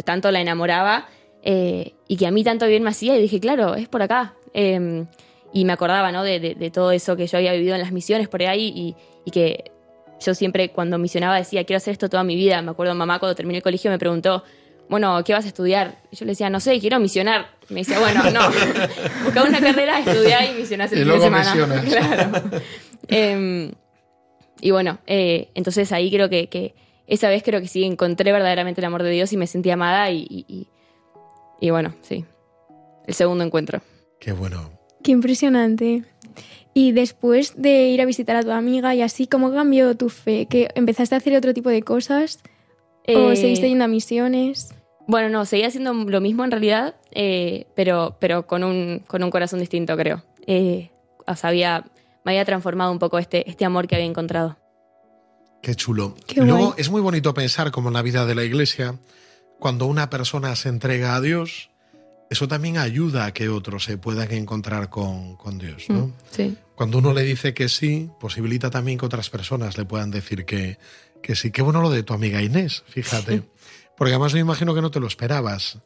[0.06, 1.08] tanto la enamoraba
[1.44, 4.36] eh, y que a mí tanto bien me hacía y dije, claro, es por acá.
[4.54, 5.06] Eh,
[5.54, 6.24] y me acordaba ¿no?
[6.24, 8.96] de, de, todo eso que yo había vivido en las misiones por ahí
[9.26, 9.72] y, que
[10.20, 12.62] yo siempre cuando misionaba decía, quiero hacer esto toda mi vida.
[12.62, 14.44] Me acuerdo mamá cuando terminé el colegio me preguntó,
[14.90, 16.00] bueno, ¿qué vas a estudiar?
[16.12, 17.48] Y yo le decía, no sé, quiero misionar.
[17.70, 18.42] Me decía, bueno, no,
[19.24, 21.54] busca una carrera, estudia y misionás el y fin de semana.
[21.86, 22.42] Claro.
[23.08, 23.72] eh,
[24.62, 26.76] y bueno, eh, entonces ahí creo que, que,
[27.08, 30.12] esa vez creo que sí encontré verdaderamente el amor de Dios y me sentí amada
[30.12, 30.68] y, y,
[31.60, 32.26] y bueno, sí,
[33.08, 33.82] el segundo encuentro.
[34.20, 34.72] Qué bueno.
[35.04, 36.04] Qué impresionante.
[36.74, 40.46] Y después de ir a visitar a tu amiga y así, ¿cómo cambió tu fe?
[40.46, 42.40] ¿Que empezaste a hacer otro tipo de cosas?
[43.08, 44.74] ¿O Eh, seguiste yendo a misiones?
[45.08, 49.32] Bueno, no, seguía haciendo lo mismo en realidad, eh, pero, pero con, un, con un
[49.32, 50.24] corazón distinto, creo.
[50.46, 50.92] Eh,
[51.26, 51.86] o sea, había,
[52.24, 54.58] me había transformado un poco este, este amor que había encontrado.
[55.64, 56.16] Qué chulo.
[56.28, 56.74] Qué y luego guay.
[56.78, 58.96] es muy bonito pensar como en la vida de la iglesia,
[59.58, 61.72] cuando una persona se entrega a Dios,
[62.30, 66.08] eso también ayuda a que otros se puedan encontrar con, con Dios, ¿no?
[66.08, 66.58] Mm, sí.
[66.76, 70.78] Cuando uno le dice que sí, posibilita también que otras personas le puedan decir que,
[71.22, 71.52] que sí.
[71.52, 73.38] Qué bueno lo de tu amiga Inés, fíjate.
[73.38, 73.44] Sí.
[73.98, 75.80] Porque además me imagino que no te lo esperabas.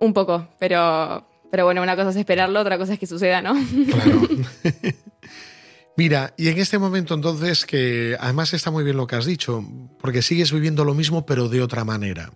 [0.00, 3.54] Un poco, pero, pero bueno, una cosa es esperarlo, otra cosa es que suceda, ¿no?
[3.90, 4.28] Claro.
[5.96, 9.64] Mira, y en este momento entonces que además está muy bien lo que has dicho,
[9.98, 12.32] porque sigues viviendo lo mismo pero de otra manera.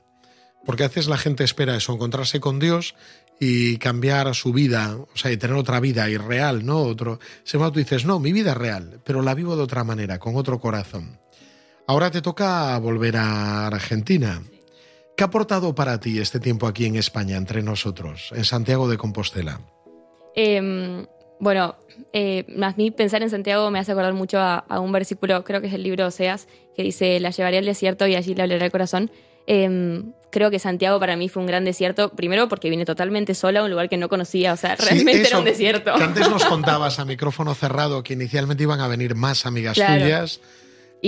[0.65, 2.95] Porque a veces la gente espera eso, encontrarse con Dios
[3.39, 6.83] y cambiar su vida, o sea, y tener otra vida irreal, ¿no?
[6.83, 7.19] Otro.
[7.43, 10.37] Semana tú dices, no, mi vida es real, pero la vivo de otra manera, con
[10.37, 11.19] otro corazón.
[11.87, 14.43] Ahora te toca volver a Argentina.
[15.17, 18.99] ¿Qué ha aportado para ti este tiempo aquí en España, entre nosotros, en Santiago de
[18.99, 19.61] Compostela?
[20.37, 21.07] Eh,
[21.41, 21.77] bueno,
[22.13, 25.63] eh, más mí pensar en Santiago me hace acordar mucho a, a, un versículo, creo
[25.63, 26.47] que es el libro Oseas,
[26.77, 29.11] que dice, la llevaré al desierto y allí le hablaré al corazón.
[29.47, 33.61] Eh, creo que Santiago para mí fue un gran desierto, primero porque vine totalmente sola
[33.61, 35.95] a un lugar que no conocía, o sea, realmente sí, eso, era un desierto.
[35.95, 40.03] Que antes nos contabas a micrófono cerrado que inicialmente iban a venir más amigas claro.
[40.03, 40.41] tuyas.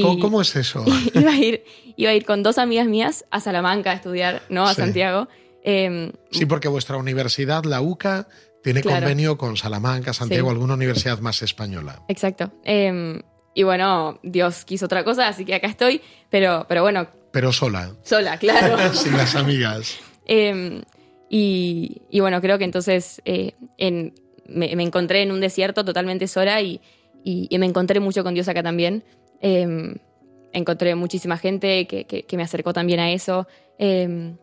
[0.01, 0.85] ¿Cómo, Y- ¿Cómo, es eso?
[1.15, 1.65] iba, a ir,
[1.97, 4.81] iba a ir con dos amigas mías a Salamanca a estudiar, no a Sí.
[4.81, 5.29] Santiago.
[5.65, 8.27] Eh, Sí, porque vuestra universidad, la UCA,
[8.63, 9.01] tiene Claro.
[9.01, 10.53] convenio con Salamanca, Santiago, Sí.
[10.55, 12.03] alguna universidad más española.
[12.09, 12.53] exacto.
[12.65, 13.21] Eh,
[13.55, 16.01] y bueno, Dios quiso otra cosa, así que acá estoy,
[16.31, 18.93] pero, pero bueno, Pero sola, sola, claro.
[18.95, 19.99] sin las amigas.
[20.27, 20.83] Eh,
[21.31, 24.15] y, y bueno, creo que entonces eh, en-
[24.47, 26.81] me, me encontré en un desierto totalmente sola y,
[27.25, 29.03] y- y me encontré mucho con Dios acá también.
[29.41, 29.95] Eh,
[30.53, 33.47] encontré muchísima gente que, que- que me acercó también a eso.
[33.79, 34.35] Eh,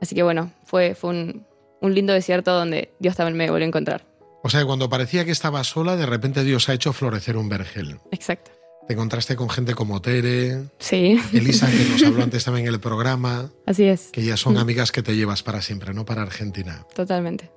[0.00, 1.46] así que bueno, fue, fue un,
[1.82, 4.06] un lindo desierto donde Dios también me volvió a encontrar.
[4.42, 7.98] O sea, cuando parecía que estaba sola, de repente Dios ha hecho florecer un vergel.
[8.12, 8.52] Exacto.
[8.88, 12.80] Te encontraste con gente como Tere, Sí, Elisa, que nos habló antes también en el
[12.80, 14.58] programa, así es, que ya son Mm.
[14.58, 16.86] amigas que te llevas para siempre, no para Argentina.
[16.94, 17.50] totalmente.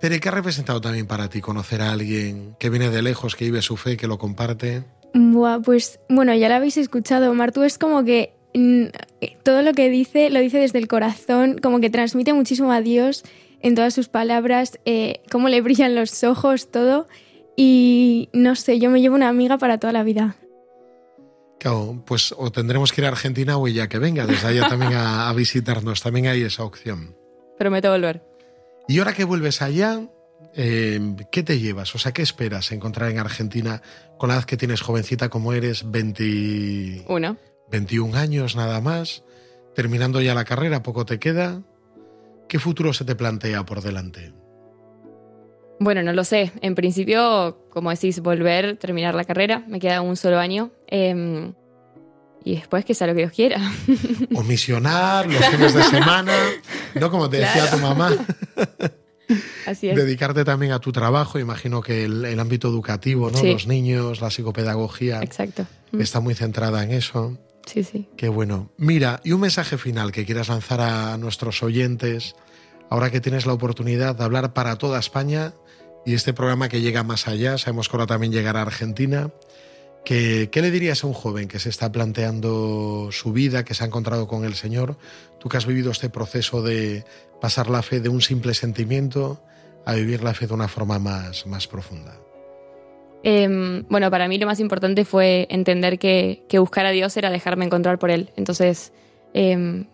[0.00, 3.44] Tere, ¿qué ha representado también para ti conocer a alguien que viene de lejos, que
[3.44, 4.84] vive su fe, que lo comparte?
[5.12, 7.34] Buah, pues bueno, ya lo habéis escuchado.
[7.34, 8.84] Martu es como que mm,
[9.42, 13.24] todo lo que dice lo dice desde el corazón, como que transmite muchísimo a Dios
[13.60, 17.08] en todas sus palabras, eh, cómo le brillan los ojos, todo.
[17.60, 20.36] Y no sé, yo me llevo una amiga para toda la vida.
[21.58, 24.92] Claro, pues o tendremos que ir a Argentina o ella que venga desde allá también
[24.94, 26.00] a, a visitarnos.
[26.00, 27.16] También hay esa opción.
[27.58, 28.22] Prometo volver.
[28.86, 30.08] Y ahora que vuelves allá,
[30.54, 31.00] eh,
[31.32, 31.92] ¿qué te llevas?
[31.96, 33.82] O sea, ¿qué esperas encontrar en Argentina
[34.18, 37.38] con la edad que tienes jovencita como eres, 20, Uno.
[37.72, 39.24] 21 años nada más,
[39.74, 41.64] terminando ya la carrera, poco te queda?
[42.48, 44.32] ¿Qué futuro se te plantea por delante?
[45.80, 46.52] Bueno, no lo sé.
[46.60, 49.64] En principio, como decís, volver, terminar la carrera.
[49.68, 50.70] Me queda un solo año.
[50.88, 51.52] Eh,
[52.44, 53.60] y después que sea lo que Dios quiera.
[54.34, 56.32] O misionar los fines de semana,
[56.94, 57.10] ¿no?
[57.10, 57.76] Como te decía Claro.
[57.76, 58.12] tu mamá.
[59.66, 59.96] Así es.
[59.96, 63.38] Dedicarte también a tu trabajo, imagino que el, el ámbito educativo, ¿no?
[63.38, 63.52] Sí.
[63.52, 65.66] Los niños, la psicopedagogía, Exacto.
[65.92, 66.00] Mm.
[66.00, 67.36] está muy centrada en eso.
[67.66, 68.08] Sí, sí.
[68.16, 68.70] Qué bueno.
[68.78, 72.34] Mira, y un mensaje final que quieras lanzar a nuestros oyentes,
[72.88, 75.52] ahora que tienes la oportunidad de hablar para toda España
[76.08, 79.30] y este programa que llega más allá, sabemos que ahora también llegará a Argentina.
[80.06, 83.84] ¿Qué, ¿Qué le dirías a un joven que se está planteando su vida, que se
[83.84, 84.96] ha encontrado con el Señor?
[85.38, 87.04] Tú que has vivido este proceso de
[87.42, 89.38] pasar la fe de un simple sentimiento
[89.84, 92.18] a vivir la fe de una forma más, más profunda.
[93.22, 97.66] Eh, bueno, para mí lo más importante fue entender que, buscar a Dios era dejarme
[97.66, 98.30] encontrar por Él.
[98.34, 98.94] Entonces,
[99.34, 99.84] eh,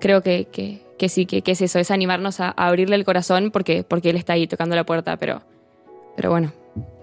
[0.00, 3.04] creo que, que, que sí, que, que es eso, es animarnos a, a abrirle el
[3.04, 5.42] corazón porque, porque Él está ahí tocando la puerta, pero,
[6.16, 6.52] pero bueno,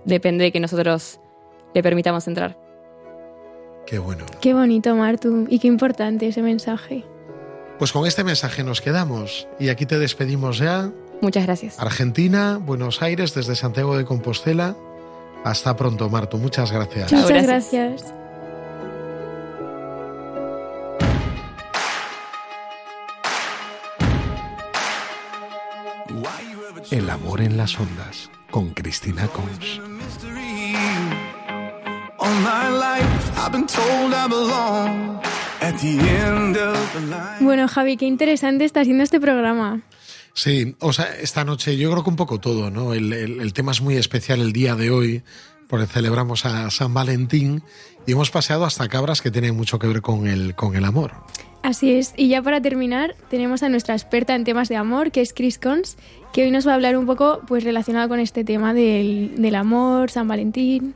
[0.06, 1.20] depende de que nosotros
[1.74, 2.58] le permitamos entrar.
[3.86, 4.26] Qué bueno.
[4.42, 7.04] Qué bonito, Martu, y qué importante ese mensaje.
[7.80, 10.92] Pues con este mensaje nos quedamos y aquí te despedimos ya.
[11.22, 11.80] Muchas gracias.
[11.80, 14.76] Argentina, Buenos Aires, desde Santiago de Compostela.
[15.44, 16.38] Hasta pronto, Martu.
[16.38, 17.12] Muchas gracias.
[17.12, 17.74] Muchas gracias.
[17.74, 18.23] gracias.
[26.94, 29.82] El amor en las ondas, con Cristina Cons.
[37.42, 39.82] Bueno, Javi, qué interesante está siendo este programa.
[40.34, 42.94] Sí, o sea, esta noche yo creo que un poco todo, ¿no?
[42.94, 45.24] El, el- el tema es muy especial el día de hoy,
[45.68, 47.64] porque celebramos a San Valentín
[48.08, 51.12] y hemos paseado hasta cabras que tienen mucho que ver con el, con el amor.
[51.62, 55.22] Así es, y ya para terminar, tenemos a nuestra experta en temas de amor, que
[55.22, 55.98] es Chris Cons,
[56.34, 59.56] que hoy nos va a hablar un poco pues relacionado con este tema del, del
[59.56, 60.96] amor, San Valentín.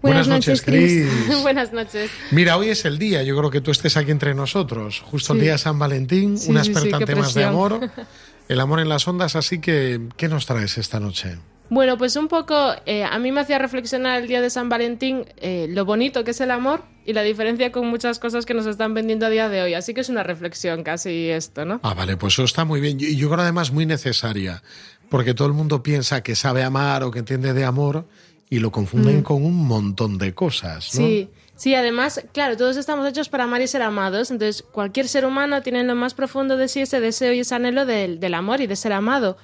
[0.00, 1.06] Buenas, noches, Cris.
[1.42, 2.10] Buenas noches.
[2.30, 5.40] Mira, hoy es el día, yo creo que tú estés aquí entre nosotros, justo el
[5.40, 7.90] día de San Valentín, Sí, una experta sí, en temas de amor,
[8.48, 11.36] el amor en las ondas, así que, ¿qué nos traes esta noche?
[11.70, 15.26] Bueno, pues un poco, eh, a mí me hacía reflexionar el día de San Valentín
[15.36, 18.66] eh, lo bonito que es el amor y la diferencia con muchas cosas que nos
[18.66, 19.74] están vendiendo a día de hoy.
[19.74, 21.80] Así que es una reflexión casi esto, ¿no?
[21.82, 22.98] Ah, vale, pues eso está muy bien.
[23.00, 24.62] Y yo creo además muy necesaria,
[25.10, 28.06] porque todo el mundo piensa que sabe amar o que entiende de amor
[28.50, 29.22] y lo confunden Mm.
[29.22, 31.06] con un montón de cosas, ¿no?
[31.06, 35.26] Sí, sí, además, claro, todos estamos hechos para amar y ser amados, entonces cualquier ser
[35.26, 38.32] humano tiene en lo más profundo de sí ese deseo y ese anhelo del, del
[38.32, 39.36] amor y de ser amado.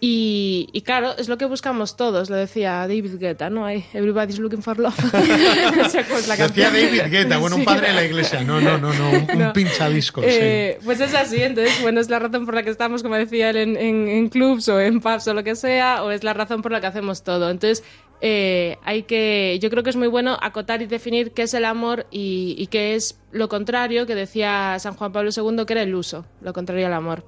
[0.00, 3.64] Y, y claro, es lo que buscamos todos, lo decía David Guetta, ¿no?
[3.66, 4.94] Ay, Everybody's looking for love.
[5.12, 6.70] La Decía.
[6.70, 7.66] David Guetta, bueno, un Sí.
[7.66, 8.42] padre de la iglesia.
[8.44, 9.52] No, no, no, no, un, No.
[9.52, 13.16] pinchadiscos, Eh, Pues es así, entonces, bueno, es la razón por la que estamos, como
[13.16, 16.22] decía él, en, en, en clubs o en pubs o lo que sea, o es
[16.22, 17.50] la razón por la que hacemos todo.
[17.50, 17.82] Entonces,
[18.20, 21.64] eh, hay que, yo creo que es muy bueno acotar y definir qué es el
[21.64, 25.82] amor y, y qué es lo contrario que decía San Juan Pablo II, que era
[25.82, 27.24] el uso, lo contrario al amor.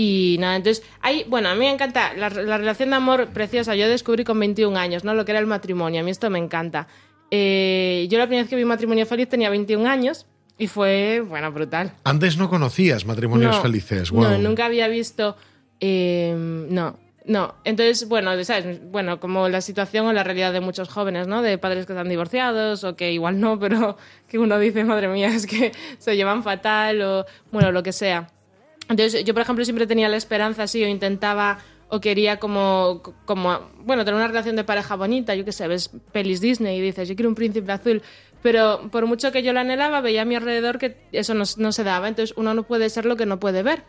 [0.00, 3.74] Y nada, entonces, hay, bueno, a mí me encanta la, la relación de amor preciosa.
[3.74, 5.12] Yo descubrí con 21 años, ¿no?
[5.12, 6.00] Lo que era el matrimonio.
[6.00, 6.86] A mí esto me encanta.
[7.32, 10.26] Eh, yo la primera vez que vi matrimonio feliz tenía 21 años
[10.56, 11.92] y fue, bueno, brutal.
[12.04, 14.12] Antes no conocías matrimonios No, felices.
[14.12, 14.38] No, Wow.
[14.38, 15.36] nunca había visto.
[15.80, 17.54] eh, no, no.
[17.64, 18.80] Entonces, bueno, ¿sabes?
[18.92, 21.42] Bueno, como la situación o la realidad de muchos jóvenes, ¿no?
[21.42, 23.96] De padres que están divorciados o que igual no, pero
[24.28, 28.28] que uno dice, madre mía, es que se llevan fatal o, bueno, lo que sea.
[28.88, 31.58] Entonces, yo, por ejemplo, siempre tenía la esperanza así o intentaba
[31.88, 35.90] o quería como, como, bueno, tener una relación de pareja bonita, yo qué sé, ves
[36.12, 38.02] pelis Disney y dices, yo quiero un príncipe azul,
[38.42, 41.84] pero por mucho que yo lo anhelaba, veía a mi alrededor que eso no se
[41.84, 43.84] daba, entonces uno no puede ser lo que no puede ver.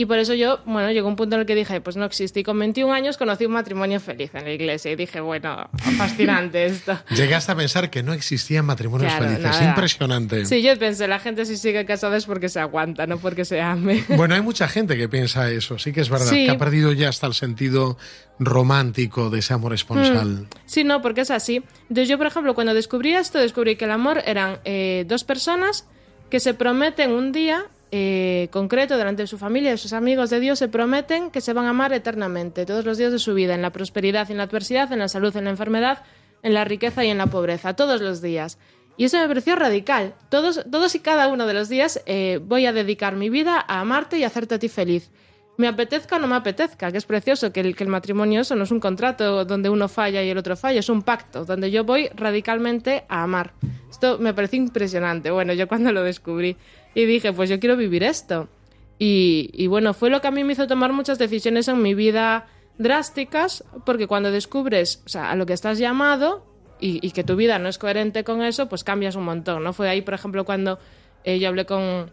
[0.00, 2.38] Y por eso yo, bueno, llegó un punto en el que dije, pues no existe.
[2.38, 4.92] Y con 21 años conocí un matrimonio feliz en la iglesia.
[4.92, 6.96] Y dije, bueno, fascinante esto.
[7.16, 9.50] Llegaste a pensar que no existían matrimonios Claro, felices.
[9.60, 9.70] nada.
[9.70, 10.46] Impresionante.
[10.46, 13.60] Sí, yo pensé, la gente si sigue casada es porque se aguanta, no porque se
[13.60, 14.04] ame.
[14.16, 16.44] Bueno, hay mucha gente que piensa eso, sí que es verdad, Sí.
[16.44, 17.98] que ha perdido ya hasta el sentido
[18.38, 20.46] romántico de ese amor esponsal.
[20.66, 21.56] Sí, no, porque es así.
[21.88, 25.86] Entonces yo, por ejemplo, cuando descubrí esto, descubrí que el amor eran eh, dos personas
[26.30, 30.40] que se prometen un día eh, concreto delante de su familia, de sus amigos de
[30.40, 33.54] Dios, se prometen que se van a amar eternamente, todos los días de su vida,
[33.54, 36.02] en la prosperidad y en la adversidad, en la salud, en la enfermedad,
[36.42, 38.58] en la riqueza y en la pobreza, todos los días.
[38.96, 40.14] Y eso me pareció radical.
[40.28, 43.80] Todos, todos y cada uno de los días eh, voy a dedicar mi vida a
[43.80, 45.10] amarte y a hacerte a ti feliz
[45.58, 48.78] me apetezca o no me apetezca, que es precioso que el, matrimonio no es un
[48.78, 53.04] contrato donde uno falla y el otro falla, es un pacto donde yo voy radicalmente
[53.08, 53.52] a amar.
[53.90, 56.56] Esto me pareció impresionante, bueno, yo cuando lo descubrí
[56.94, 58.48] y dije, pues yo quiero vivir esto.
[59.00, 62.46] Y, bueno, fue lo que a mí me hizo tomar muchas decisiones en mi vida
[62.78, 66.44] drásticas, porque cuando descubres a lo que estás llamado
[66.80, 69.72] y, y que tu vida no es coherente con eso, pues cambias un montón, ¿no?
[69.72, 70.80] Fue ahí, por ejemplo, cuando
[71.24, 72.10] eh, yo hablé con,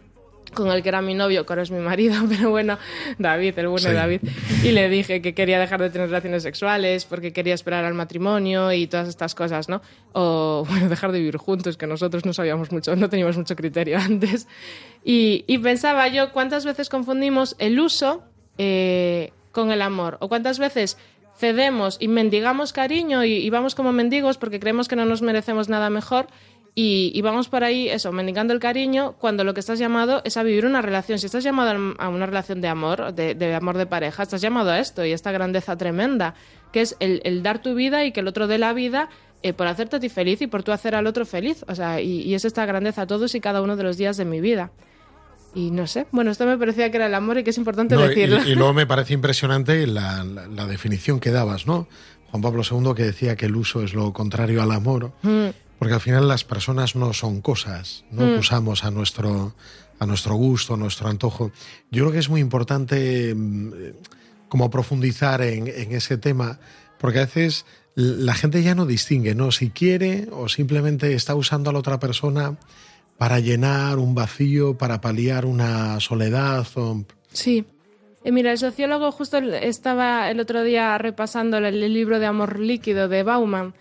[0.54, 2.78] con el que era mi novio, que ahora es mi marido, pero bueno,
[3.18, 3.94] David, el bueno Sí.
[3.94, 4.20] David,
[4.64, 8.72] y le dije que quería dejar de tener relaciones sexuales porque quería esperar al matrimonio
[8.72, 9.82] y todas estas cosas, ¿no?
[10.12, 13.98] O, bueno, dejar de vivir juntos, que nosotros no sabíamos mucho, no teníamos mucho criterio
[14.00, 14.48] antes.
[15.04, 18.22] Y, y pensaba yo cuántas veces confundimos el uso
[18.58, 20.96] eh, con el amor, o cuántas veces
[21.38, 25.68] cedemos y mendigamos cariño y, y vamos como mendigos porque creemos que no nos merecemos
[25.68, 26.28] nada mejor
[26.78, 30.36] y, y vamos por ahí, eso, mendigando el cariño, cuando lo que estás llamado es
[30.36, 31.18] a vivir una relación.
[31.18, 34.42] Si estás llamado a- a una relación de amor, de, de amor de pareja, estás
[34.42, 36.34] llamado a esto y a esta grandeza tremenda,
[36.72, 39.08] que es el, el dar tu vida y que el otro dé la vida
[39.42, 41.64] eh, por hacerte a ti feliz y por tú hacer al otro feliz.
[41.66, 44.26] O sea, y, y es esta grandeza todos y cada uno de los días de
[44.26, 44.70] mi vida.
[45.54, 47.94] Y no sé, bueno, esto me parecía que era el amor y que es importante
[47.94, 48.38] No, y, decirlo.
[48.46, 51.88] y luego me parece impresionante la, la- la definición que dabas, ¿no?
[52.30, 55.46] Juan Pablo II que decía que el uso es lo contrario al amor, Mm.
[55.78, 58.38] Porque al final las personas no son cosas, no Mm.
[58.38, 59.54] usamos a nuestro,
[59.98, 61.52] a nuestro gusto, a nuestro antojo.
[61.90, 63.94] Yo creo que es muy importante mm, eh,
[64.48, 66.58] como profundizar en, en ese tema,
[66.98, 69.50] porque a veces la gente ya no distingue, ¿no?
[69.52, 72.56] Si quiere o simplemente está usando a la otra persona
[73.18, 77.64] para llenar un vacío, para paliar una soledad o Sí.
[78.24, 83.08] Eh, mira, el sociólogo justo estaba el otro día repasando el libro de Amor Líquido
[83.08, 83.74] de Bauman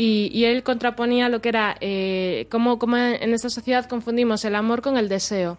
[0.00, 4.96] y, él contraponía lo que era eh, cómo, en esta sociedad confundimos el amor con
[4.96, 5.58] el deseo.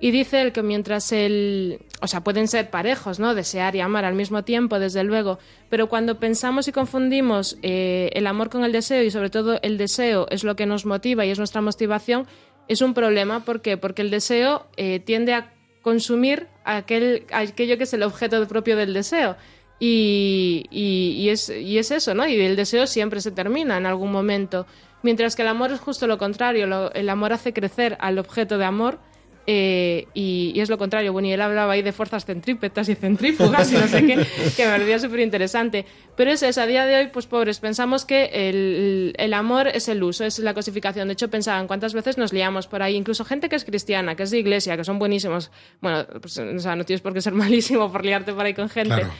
[0.00, 1.80] Y dice él que mientras el...
[2.02, 3.34] O sea, pueden ser parejos, ¿no?
[3.34, 5.38] Desear y amar al mismo tiempo, desde luego.
[5.70, 9.78] Pero cuando pensamos y confundimos eh, el amor con el deseo y sobre todo el
[9.78, 12.26] deseo es lo que nos motiva y es nuestra motivación,
[12.68, 13.46] es un problema.
[13.46, 13.78] ¿Por qué?
[13.78, 18.92] Porque el deseo eh, tiende a consumir aquel, aquello que es el objeto propio del
[18.92, 19.36] deseo.
[19.82, 22.26] Y, y- y es, y es eso, ¿no?
[22.28, 24.66] Y el deseo siempre se termina en algún momento.
[25.02, 26.66] Mientras que el amor es justo lo contrario.
[26.66, 28.98] lo- el amor hace crecer al objeto de amor
[29.46, 31.14] eh, y, y es lo contrario.
[31.14, 34.16] Bueno, y él hablaba ahí de fuerzas centrípetas y centrífugas y no sé qué,
[34.56, 35.86] que me parecía súper interesante.
[36.14, 39.88] Pero es eso, a día de hoy, pues pobres, pensamos que el, el amor es
[39.88, 41.08] el uso, es la cosificación.
[41.08, 44.24] De hecho, pensaban cuántas veces nos liamos por ahí, incluso gente que es cristiana, que
[44.24, 45.50] es de iglesia, que son buenísimos.
[45.80, 48.68] Bueno, pues, o sea, no tienes por qué ser malísimo por liarte por ahí con
[48.68, 48.94] gente.
[48.94, 49.10] Claro.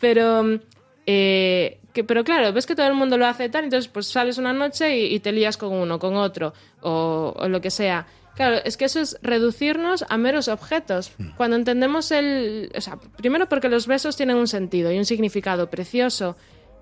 [0.00, 0.60] Pero, mm,
[1.06, 4.38] eh, que, pero claro, ves que todo el mundo lo hace tal, entonces pues sales
[4.38, 8.06] una noche y, y te lías con uno, con otro, o, o lo que sea.
[8.34, 11.12] Claro, es que eso es reducirnos a meros objetos.
[11.36, 12.72] Cuando entendemos el...
[12.74, 16.36] O sea, primero porque los besos tienen un sentido y un significado precioso.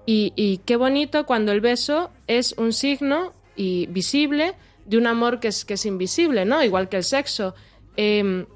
[0.07, 4.55] Y, y qué bonito cuando el beso es un signo y visible
[4.87, 6.63] de un amor que es, que es invisible, ¿no?
[6.63, 7.55] Igual que el sexo.
[7.97, 8.47] Em,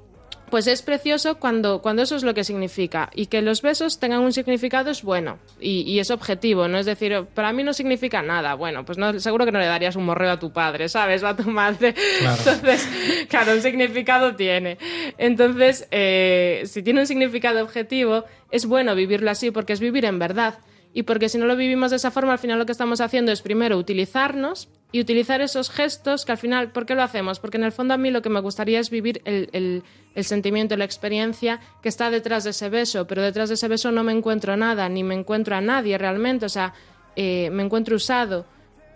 [0.53, 4.19] pues es precioso cuando, cuando eso es lo que significa y que los besos tengan
[4.19, 8.21] un significado es bueno y, y es objetivo, no es decir, para mí no significa
[8.21, 11.23] nada, bueno, pues no, seguro que no le darías un morreo a tu padre, ¿sabes?
[11.23, 11.95] O a tu madre.
[12.19, 12.37] Claro.
[12.37, 12.87] Entonces,
[13.29, 14.77] claro, un significado tiene.
[15.17, 20.19] Entonces, eh, si tiene un significado objetivo, es bueno vivirlo así porque es vivir en
[20.19, 20.59] verdad.
[20.95, 23.31] Y porque si no lo vivimos de esa forma, al final lo que estamos haciendo
[23.31, 27.39] es primero utilizarnos y utilizar esos gestos que al final, ¿por qué lo hacemos?
[27.39, 29.83] Porque en el fondo a mí lo que me gustaría es vivir el, el-
[30.13, 33.91] el sentimiento, la experiencia que está detrás de ese beso, pero detrás de ese beso
[33.91, 36.73] no me encuentro nada, ni me encuentro a nadie realmente, o sea,
[37.15, 38.45] eh, me encuentro usado.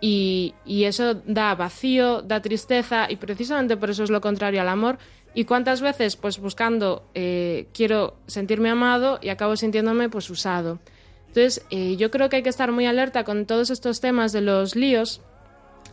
[0.00, 4.68] Y, y eso da vacío, da tristeza, y precisamente por eso es lo contrario al
[4.68, 4.98] amor.
[5.34, 6.14] ¿Y cuántas veces?
[6.14, 10.78] Pues buscando, eh, quiero sentirme amado y acabo sintiéndome pues usado.
[11.28, 14.40] Entonces, eh, yo creo que hay que estar muy alerta con todos estos temas de
[14.40, 15.20] los líos,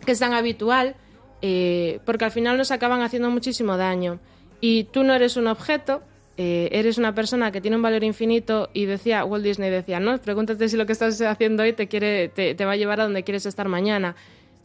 [0.06, 0.96] que es tan habitual,
[1.42, 4.20] eh, porque al final nos acaban haciendo muchísimo daño.
[4.62, 6.02] Y tú no eres un objeto,
[6.38, 10.18] eh, eres una persona que tiene un valor infinito y decía, Walt Disney decía, no,
[10.18, 13.24] pregúntate si lo que estás haciendo hoy te, quiere, te, va a llevar a donde
[13.24, 14.16] quieres estar mañana.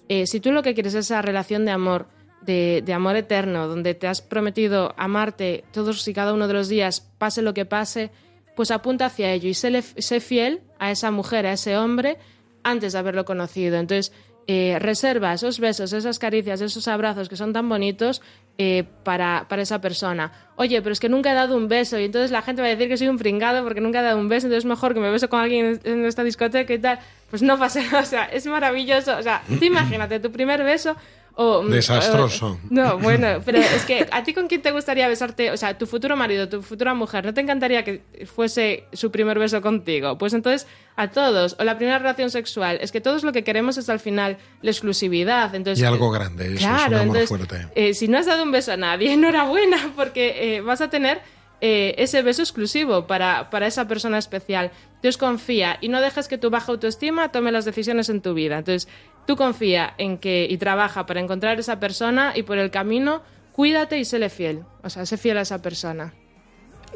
[0.09, 2.07] Eh, si tú lo que quieres es esa relación de amor,
[2.41, 6.68] de, de amor eterno, donde te has prometido amarte todos y cada uno de los
[6.68, 8.11] días, pase lo que pase,
[8.61, 12.19] pues apunta hacia ello y sé, le- sé fiel a esa mujer, a ese hombre,
[12.63, 13.79] antes de haberlo conocido.
[13.79, 14.13] Entonces,
[14.47, 18.21] eh, reserva esos besos, esas caricias, esos abrazos que son tan bonitos
[18.59, 20.31] eh, para, para esa persona.
[20.57, 22.71] Oye, pero es que nunca he dado un beso y entonces la gente va a
[22.73, 25.01] decir que soy un pringado porque nunca he dado un beso, entonces es mejor que
[25.01, 26.99] me beso con alguien en, en esta discoteca y tal.
[27.31, 29.17] Pues no pasa nada, o sea, es maravilloso.
[29.17, 30.97] O sea, tú imagínate tu primer beso
[31.35, 31.62] o...
[31.64, 32.59] Desastroso.
[32.70, 35.87] no, bueno, pero es que a ti con quién te gustaría besarte, o sea, tu
[35.87, 40.18] futuro marido, tu futura mujer, ¿no te encantaría que fuese su primer beso contigo?
[40.18, 40.66] Pues entonces
[40.97, 44.01] a todos, o la primera relación sexual, es que todos lo que queremos es al
[44.01, 45.55] final la exclusividad.
[45.55, 47.68] Entonces, Y algo grande, eso es claro, un amor entonces, fuerte.
[47.74, 51.20] eh, si no has dado un beso a nadie, enhorabuena, porque eh, vas a tener
[51.62, 54.70] eh, ese beso exclusivo para, para esa persona especial.
[54.97, 58.59] Entonces confía y no dejes que tu baja autoestima tome las decisiones en tu vida.
[58.59, 58.89] Entonces
[59.27, 63.99] tú confía en que y trabaja para encontrar esa persona y por el camino cuídate
[63.99, 64.64] y séle fiel.
[64.83, 66.14] O sea, sé fiel a esa persona.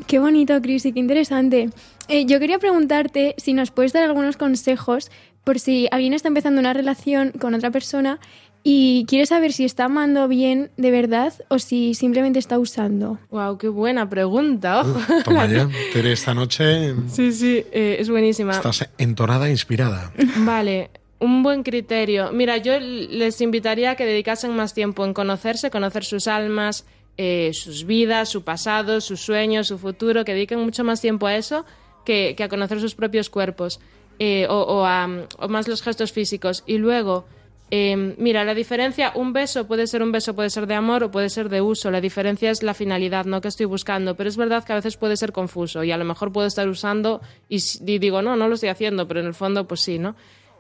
[0.07, 1.70] Qué bonito, Cris, y qué interesante.
[2.09, 5.11] Eh, yo quería preguntarte si nos puedes dar algunos consejos
[5.45, 8.18] por si alguien está empezando una relación con otra persona
[8.66, 13.18] y quiere saber si está amando bien de verdad o si simplemente está usando.
[13.31, 14.99] Wow, qué buena pregunta, ojo.
[15.25, 18.53] Toma ya, Tere, esta noche Sí, sí, eh, es buenísima.
[18.53, 20.12] estás entonada e inspirada.
[20.39, 22.33] Vale, un buen criterio.
[22.33, 26.87] Mira, yo les invitaría a que dedicasen más tiempo en conocerse, conocer sus almas,
[27.17, 31.37] eh, sus vidas, su pasado, sus sueños, su futuro, que dediquen mucho más tiempo a
[31.37, 31.65] eso
[32.05, 33.81] que, que a conocer sus propios cuerpos
[34.19, 35.07] eh, o, o a,
[35.49, 36.65] más los gestos físicos.
[36.67, 37.25] Y luego,
[37.71, 41.11] eh, mira, la diferencia, un beso puede ser un beso, puede ser de amor o
[41.11, 41.91] puede ser de uso.
[41.91, 44.17] La diferencia es la finalidad, no que estoy buscando.
[44.17, 46.69] Pero es verdad que a veces puede ser confuso y a lo mejor puedo estar
[46.69, 49.99] usando y, y digo, no, no lo estoy haciendo, pero en el fondo, pues sí,
[49.99, 50.17] ¿no?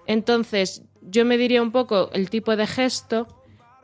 [0.06, 3.26] Entonces, yo me diría un poco el tipo de gesto.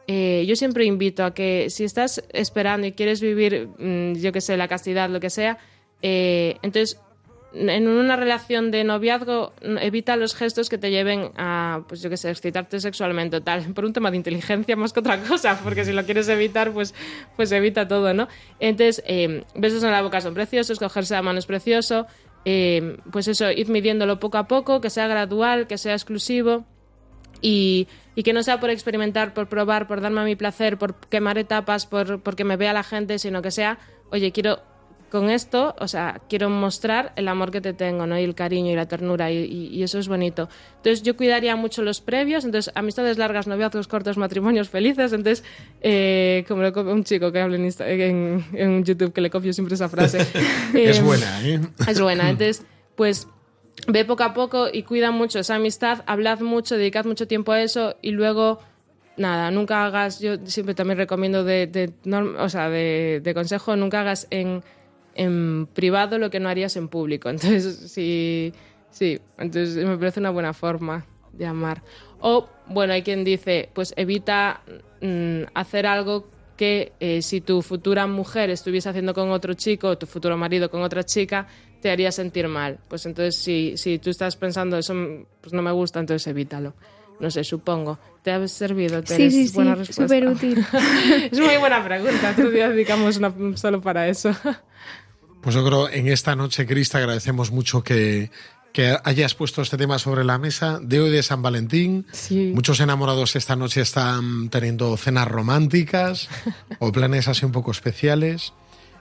[0.07, 4.41] Eh, yo siempre invito a que si estás esperando y quieres vivir, mm, yo qué
[4.41, 5.59] sé, la castidad, lo que sea,
[6.03, 6.99] eh, entonces
[7.53, 12.09] en una relación de noviazgo n- evita los gestos que te lleven a, pues yo
[12.09, 15.85] qué sé, excitarte sexualmente tal, por un tema de inteligencia más que otra cosa, porque
[15.85, 16.95] si lo quieres evitar, pues,
[17.37, 18.29] pues evita todo, ¿no?
[18.61, 22.07] Entonces, eh, besos en la boca son preciosos, cogerse la mano es precioso,
[22.45, 26.64] eh, pues eso, ir midiéndolo poco a poco, que sea gradual, que sea exclusivo
[27.41, 30.95] y, y que no sea por experimentar, por probar, por darme a mi placer, por
[30.95, 33.78] quemar etapas, por, porque me vea la gente, sino que sea,
[34.11, 34.61] oye, quiero
[35.11, 38.18] con esto, o sea, quiero mostrar el amor que te tengo, ¿no?
[38.18, 40.48] Y el cariño y la ternura, y, y- y eso es bonito.
[40.76, 45.44] Entonces, yo cuidaría mucho los previos, entonces, amistades largas, noviazgos cortos, matrimonios felices, entonces,
[45.82, 49.52] eh, como lo copia un chico que habla en, en, en YouTube, que le copio
[49.52, 50.18] siempre esa frase.
[50.74, 51.61] Es Em, buena, ¿eh?
[51.88, 52.30] es buena.
[52.30, 52.62] Entonces,
[52.94, 53.26] pues
[53.88, 57.62] ve poco a poco y cuida mucho esa amistad, hablad mucho, dedicad mucho tiempo a
[57.62, 58.61] eso y luego,
[59.16, 61.92] nada, nunca hagas, yo siempre también recomiendo de,
[62.38, 64.62] o sea, de, de consejo, nunca hagas en,
[65.14, 67.28] en privado lo que no harías en público.
[67.30, 68.52] Entonces, sí,
[68.90, 71.82] sí, entonces me parece una buena forma de amar.
[72.20, 74.62] O, bueno, hay quien dice, pues evita
[75.00, 79.96] mm, hacer algo que eh, si tu futura mujer estuviese haciendo con otro chico o
[79.96, 81.46] tu futuro marido con otra chica,
[81.80, 82.78] te haría sentir mal.
[82.88, 84.94] Pues entonces, si, si tú estás pensando eso
[85.40, 86.74] pues no me gusta, entonces evítalo.
[87.21, 87.99] No sé, supongo.
[88.23, 89.01] ¿Te ha servido?
[89.01, 89.33] Sí, Teres?
[89.33, 90.03] sí, sí, Buena respuesta.
[90.03, 90.66] súper útil.
[91.31, 92.31] es muy buena pregunta.
[92.33, 94.35] Otro día dedicamos una solo para eso.
[95.41, 98.31] Pues yo creo en esta noche, Cris, te agradecemos mucho que,
[98.73, 102.07] que hayas puesto este tema sobre la mesa de hoy de San Valentín.
[102.12, 102.53] Sí.
[102.55, 106.29] Muchos enamorados esta noche están teniendo cenas románticas
[106.79, 108.53] o planes así un poco especiales.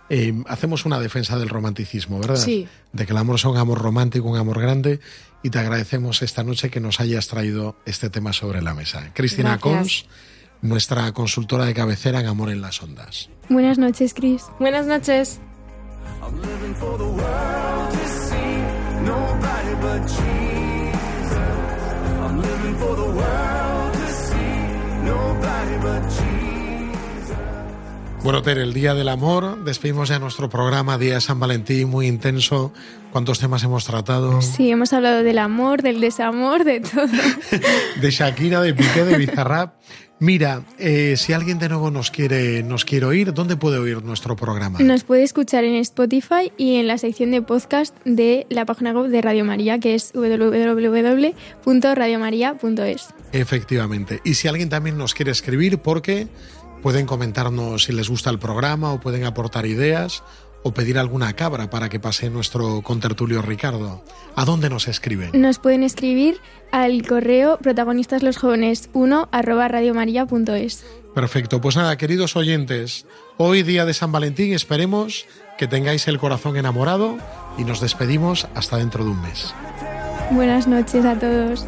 [0.09, 2.37] Eh, hacemos una defensa del romanticismo, ¿verdad?
[2.37, 2.67] Sí.
[2.93, 4.99] De que el amor es un amor romántico, un amor grande.
[5.41, 9.11] Y te agradecemos esta noche que nos hayas traído este tema sobre la mesa.
[9.13, 9.61] Cristina Gracias.
[9.61, 10.05] Cons,
[10.61, 13.29] nuestra consultora de cabecera en Amor en las Ondas.
[13.47, 14.43] Buenas noches, Cris.
[14.59, 15.39] Buenas noches.
[16.21, 18.57] I'm living for the world to see
[19.05, 20.03] nobody but
[26.03, 26.28] Jesus.
[28.21, 32.05] Bueno, Tere, el Día del Amor, despedimos ya nuestro programa Día de San Valentín, muy
[32.05, 32.73] intenso.
[33.11, 34.41] ¿Cuántos temas hemos tratado?
[34.41, 37.07] Sí, hemos hablado del amor, del desamor, de todo.
[38.01, 39.73] De Shakira, de Piqué, de Bizarrap.
[40.19, 44.35] Mira, eh, si alguien de nuevo nos quiere, nos quiere oír, ¿dónde puede oír nuestro
[44.35, 44.79] programa?
[44.79, 49.09] Nos puede escuchar en Spotify y en la sección de podcast de la página web
[49.09, 53.07] de Radio María, que es www.radiomaria.es.
[53.31, 54.19] Efectivamente.
[54.25, 56.27] Y si alguien también nos quiere escribir, porque
[56.81, 60.23] pueden comentarnos si les gusta el programa o pueden aportar ideas
[60.63, 64.03] o pedir alguna cabra para que pase nuestro contertulio Ricardo,
[64.35, 65.31] ¿a dónde nos escriben?
[65.33, 66.39] Nos pueden escribir
[66.71, 70.85] al correo protagonistas los jóvenes 1 arroba radiomaria.es.
[71.15, 73.05] Perfecto, pues nada, queridos oyentes,
[73.37, 75.25] hoy día de San Valentín esperemos
[75.57, 77.17] que tengáis el corazón enamorado
[77.57, 79.53] y nos despedimos hasta dentro de un mes.
[80.31, 81.65] Buenas noches a todos.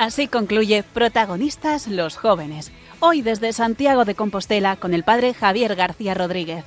[0.00, 2.72] Así concluye Protagonistas los jóvenes.
[3.00, 6.64] Hoy desde Santiago de Compostela con el padre Javier García Rodríguez.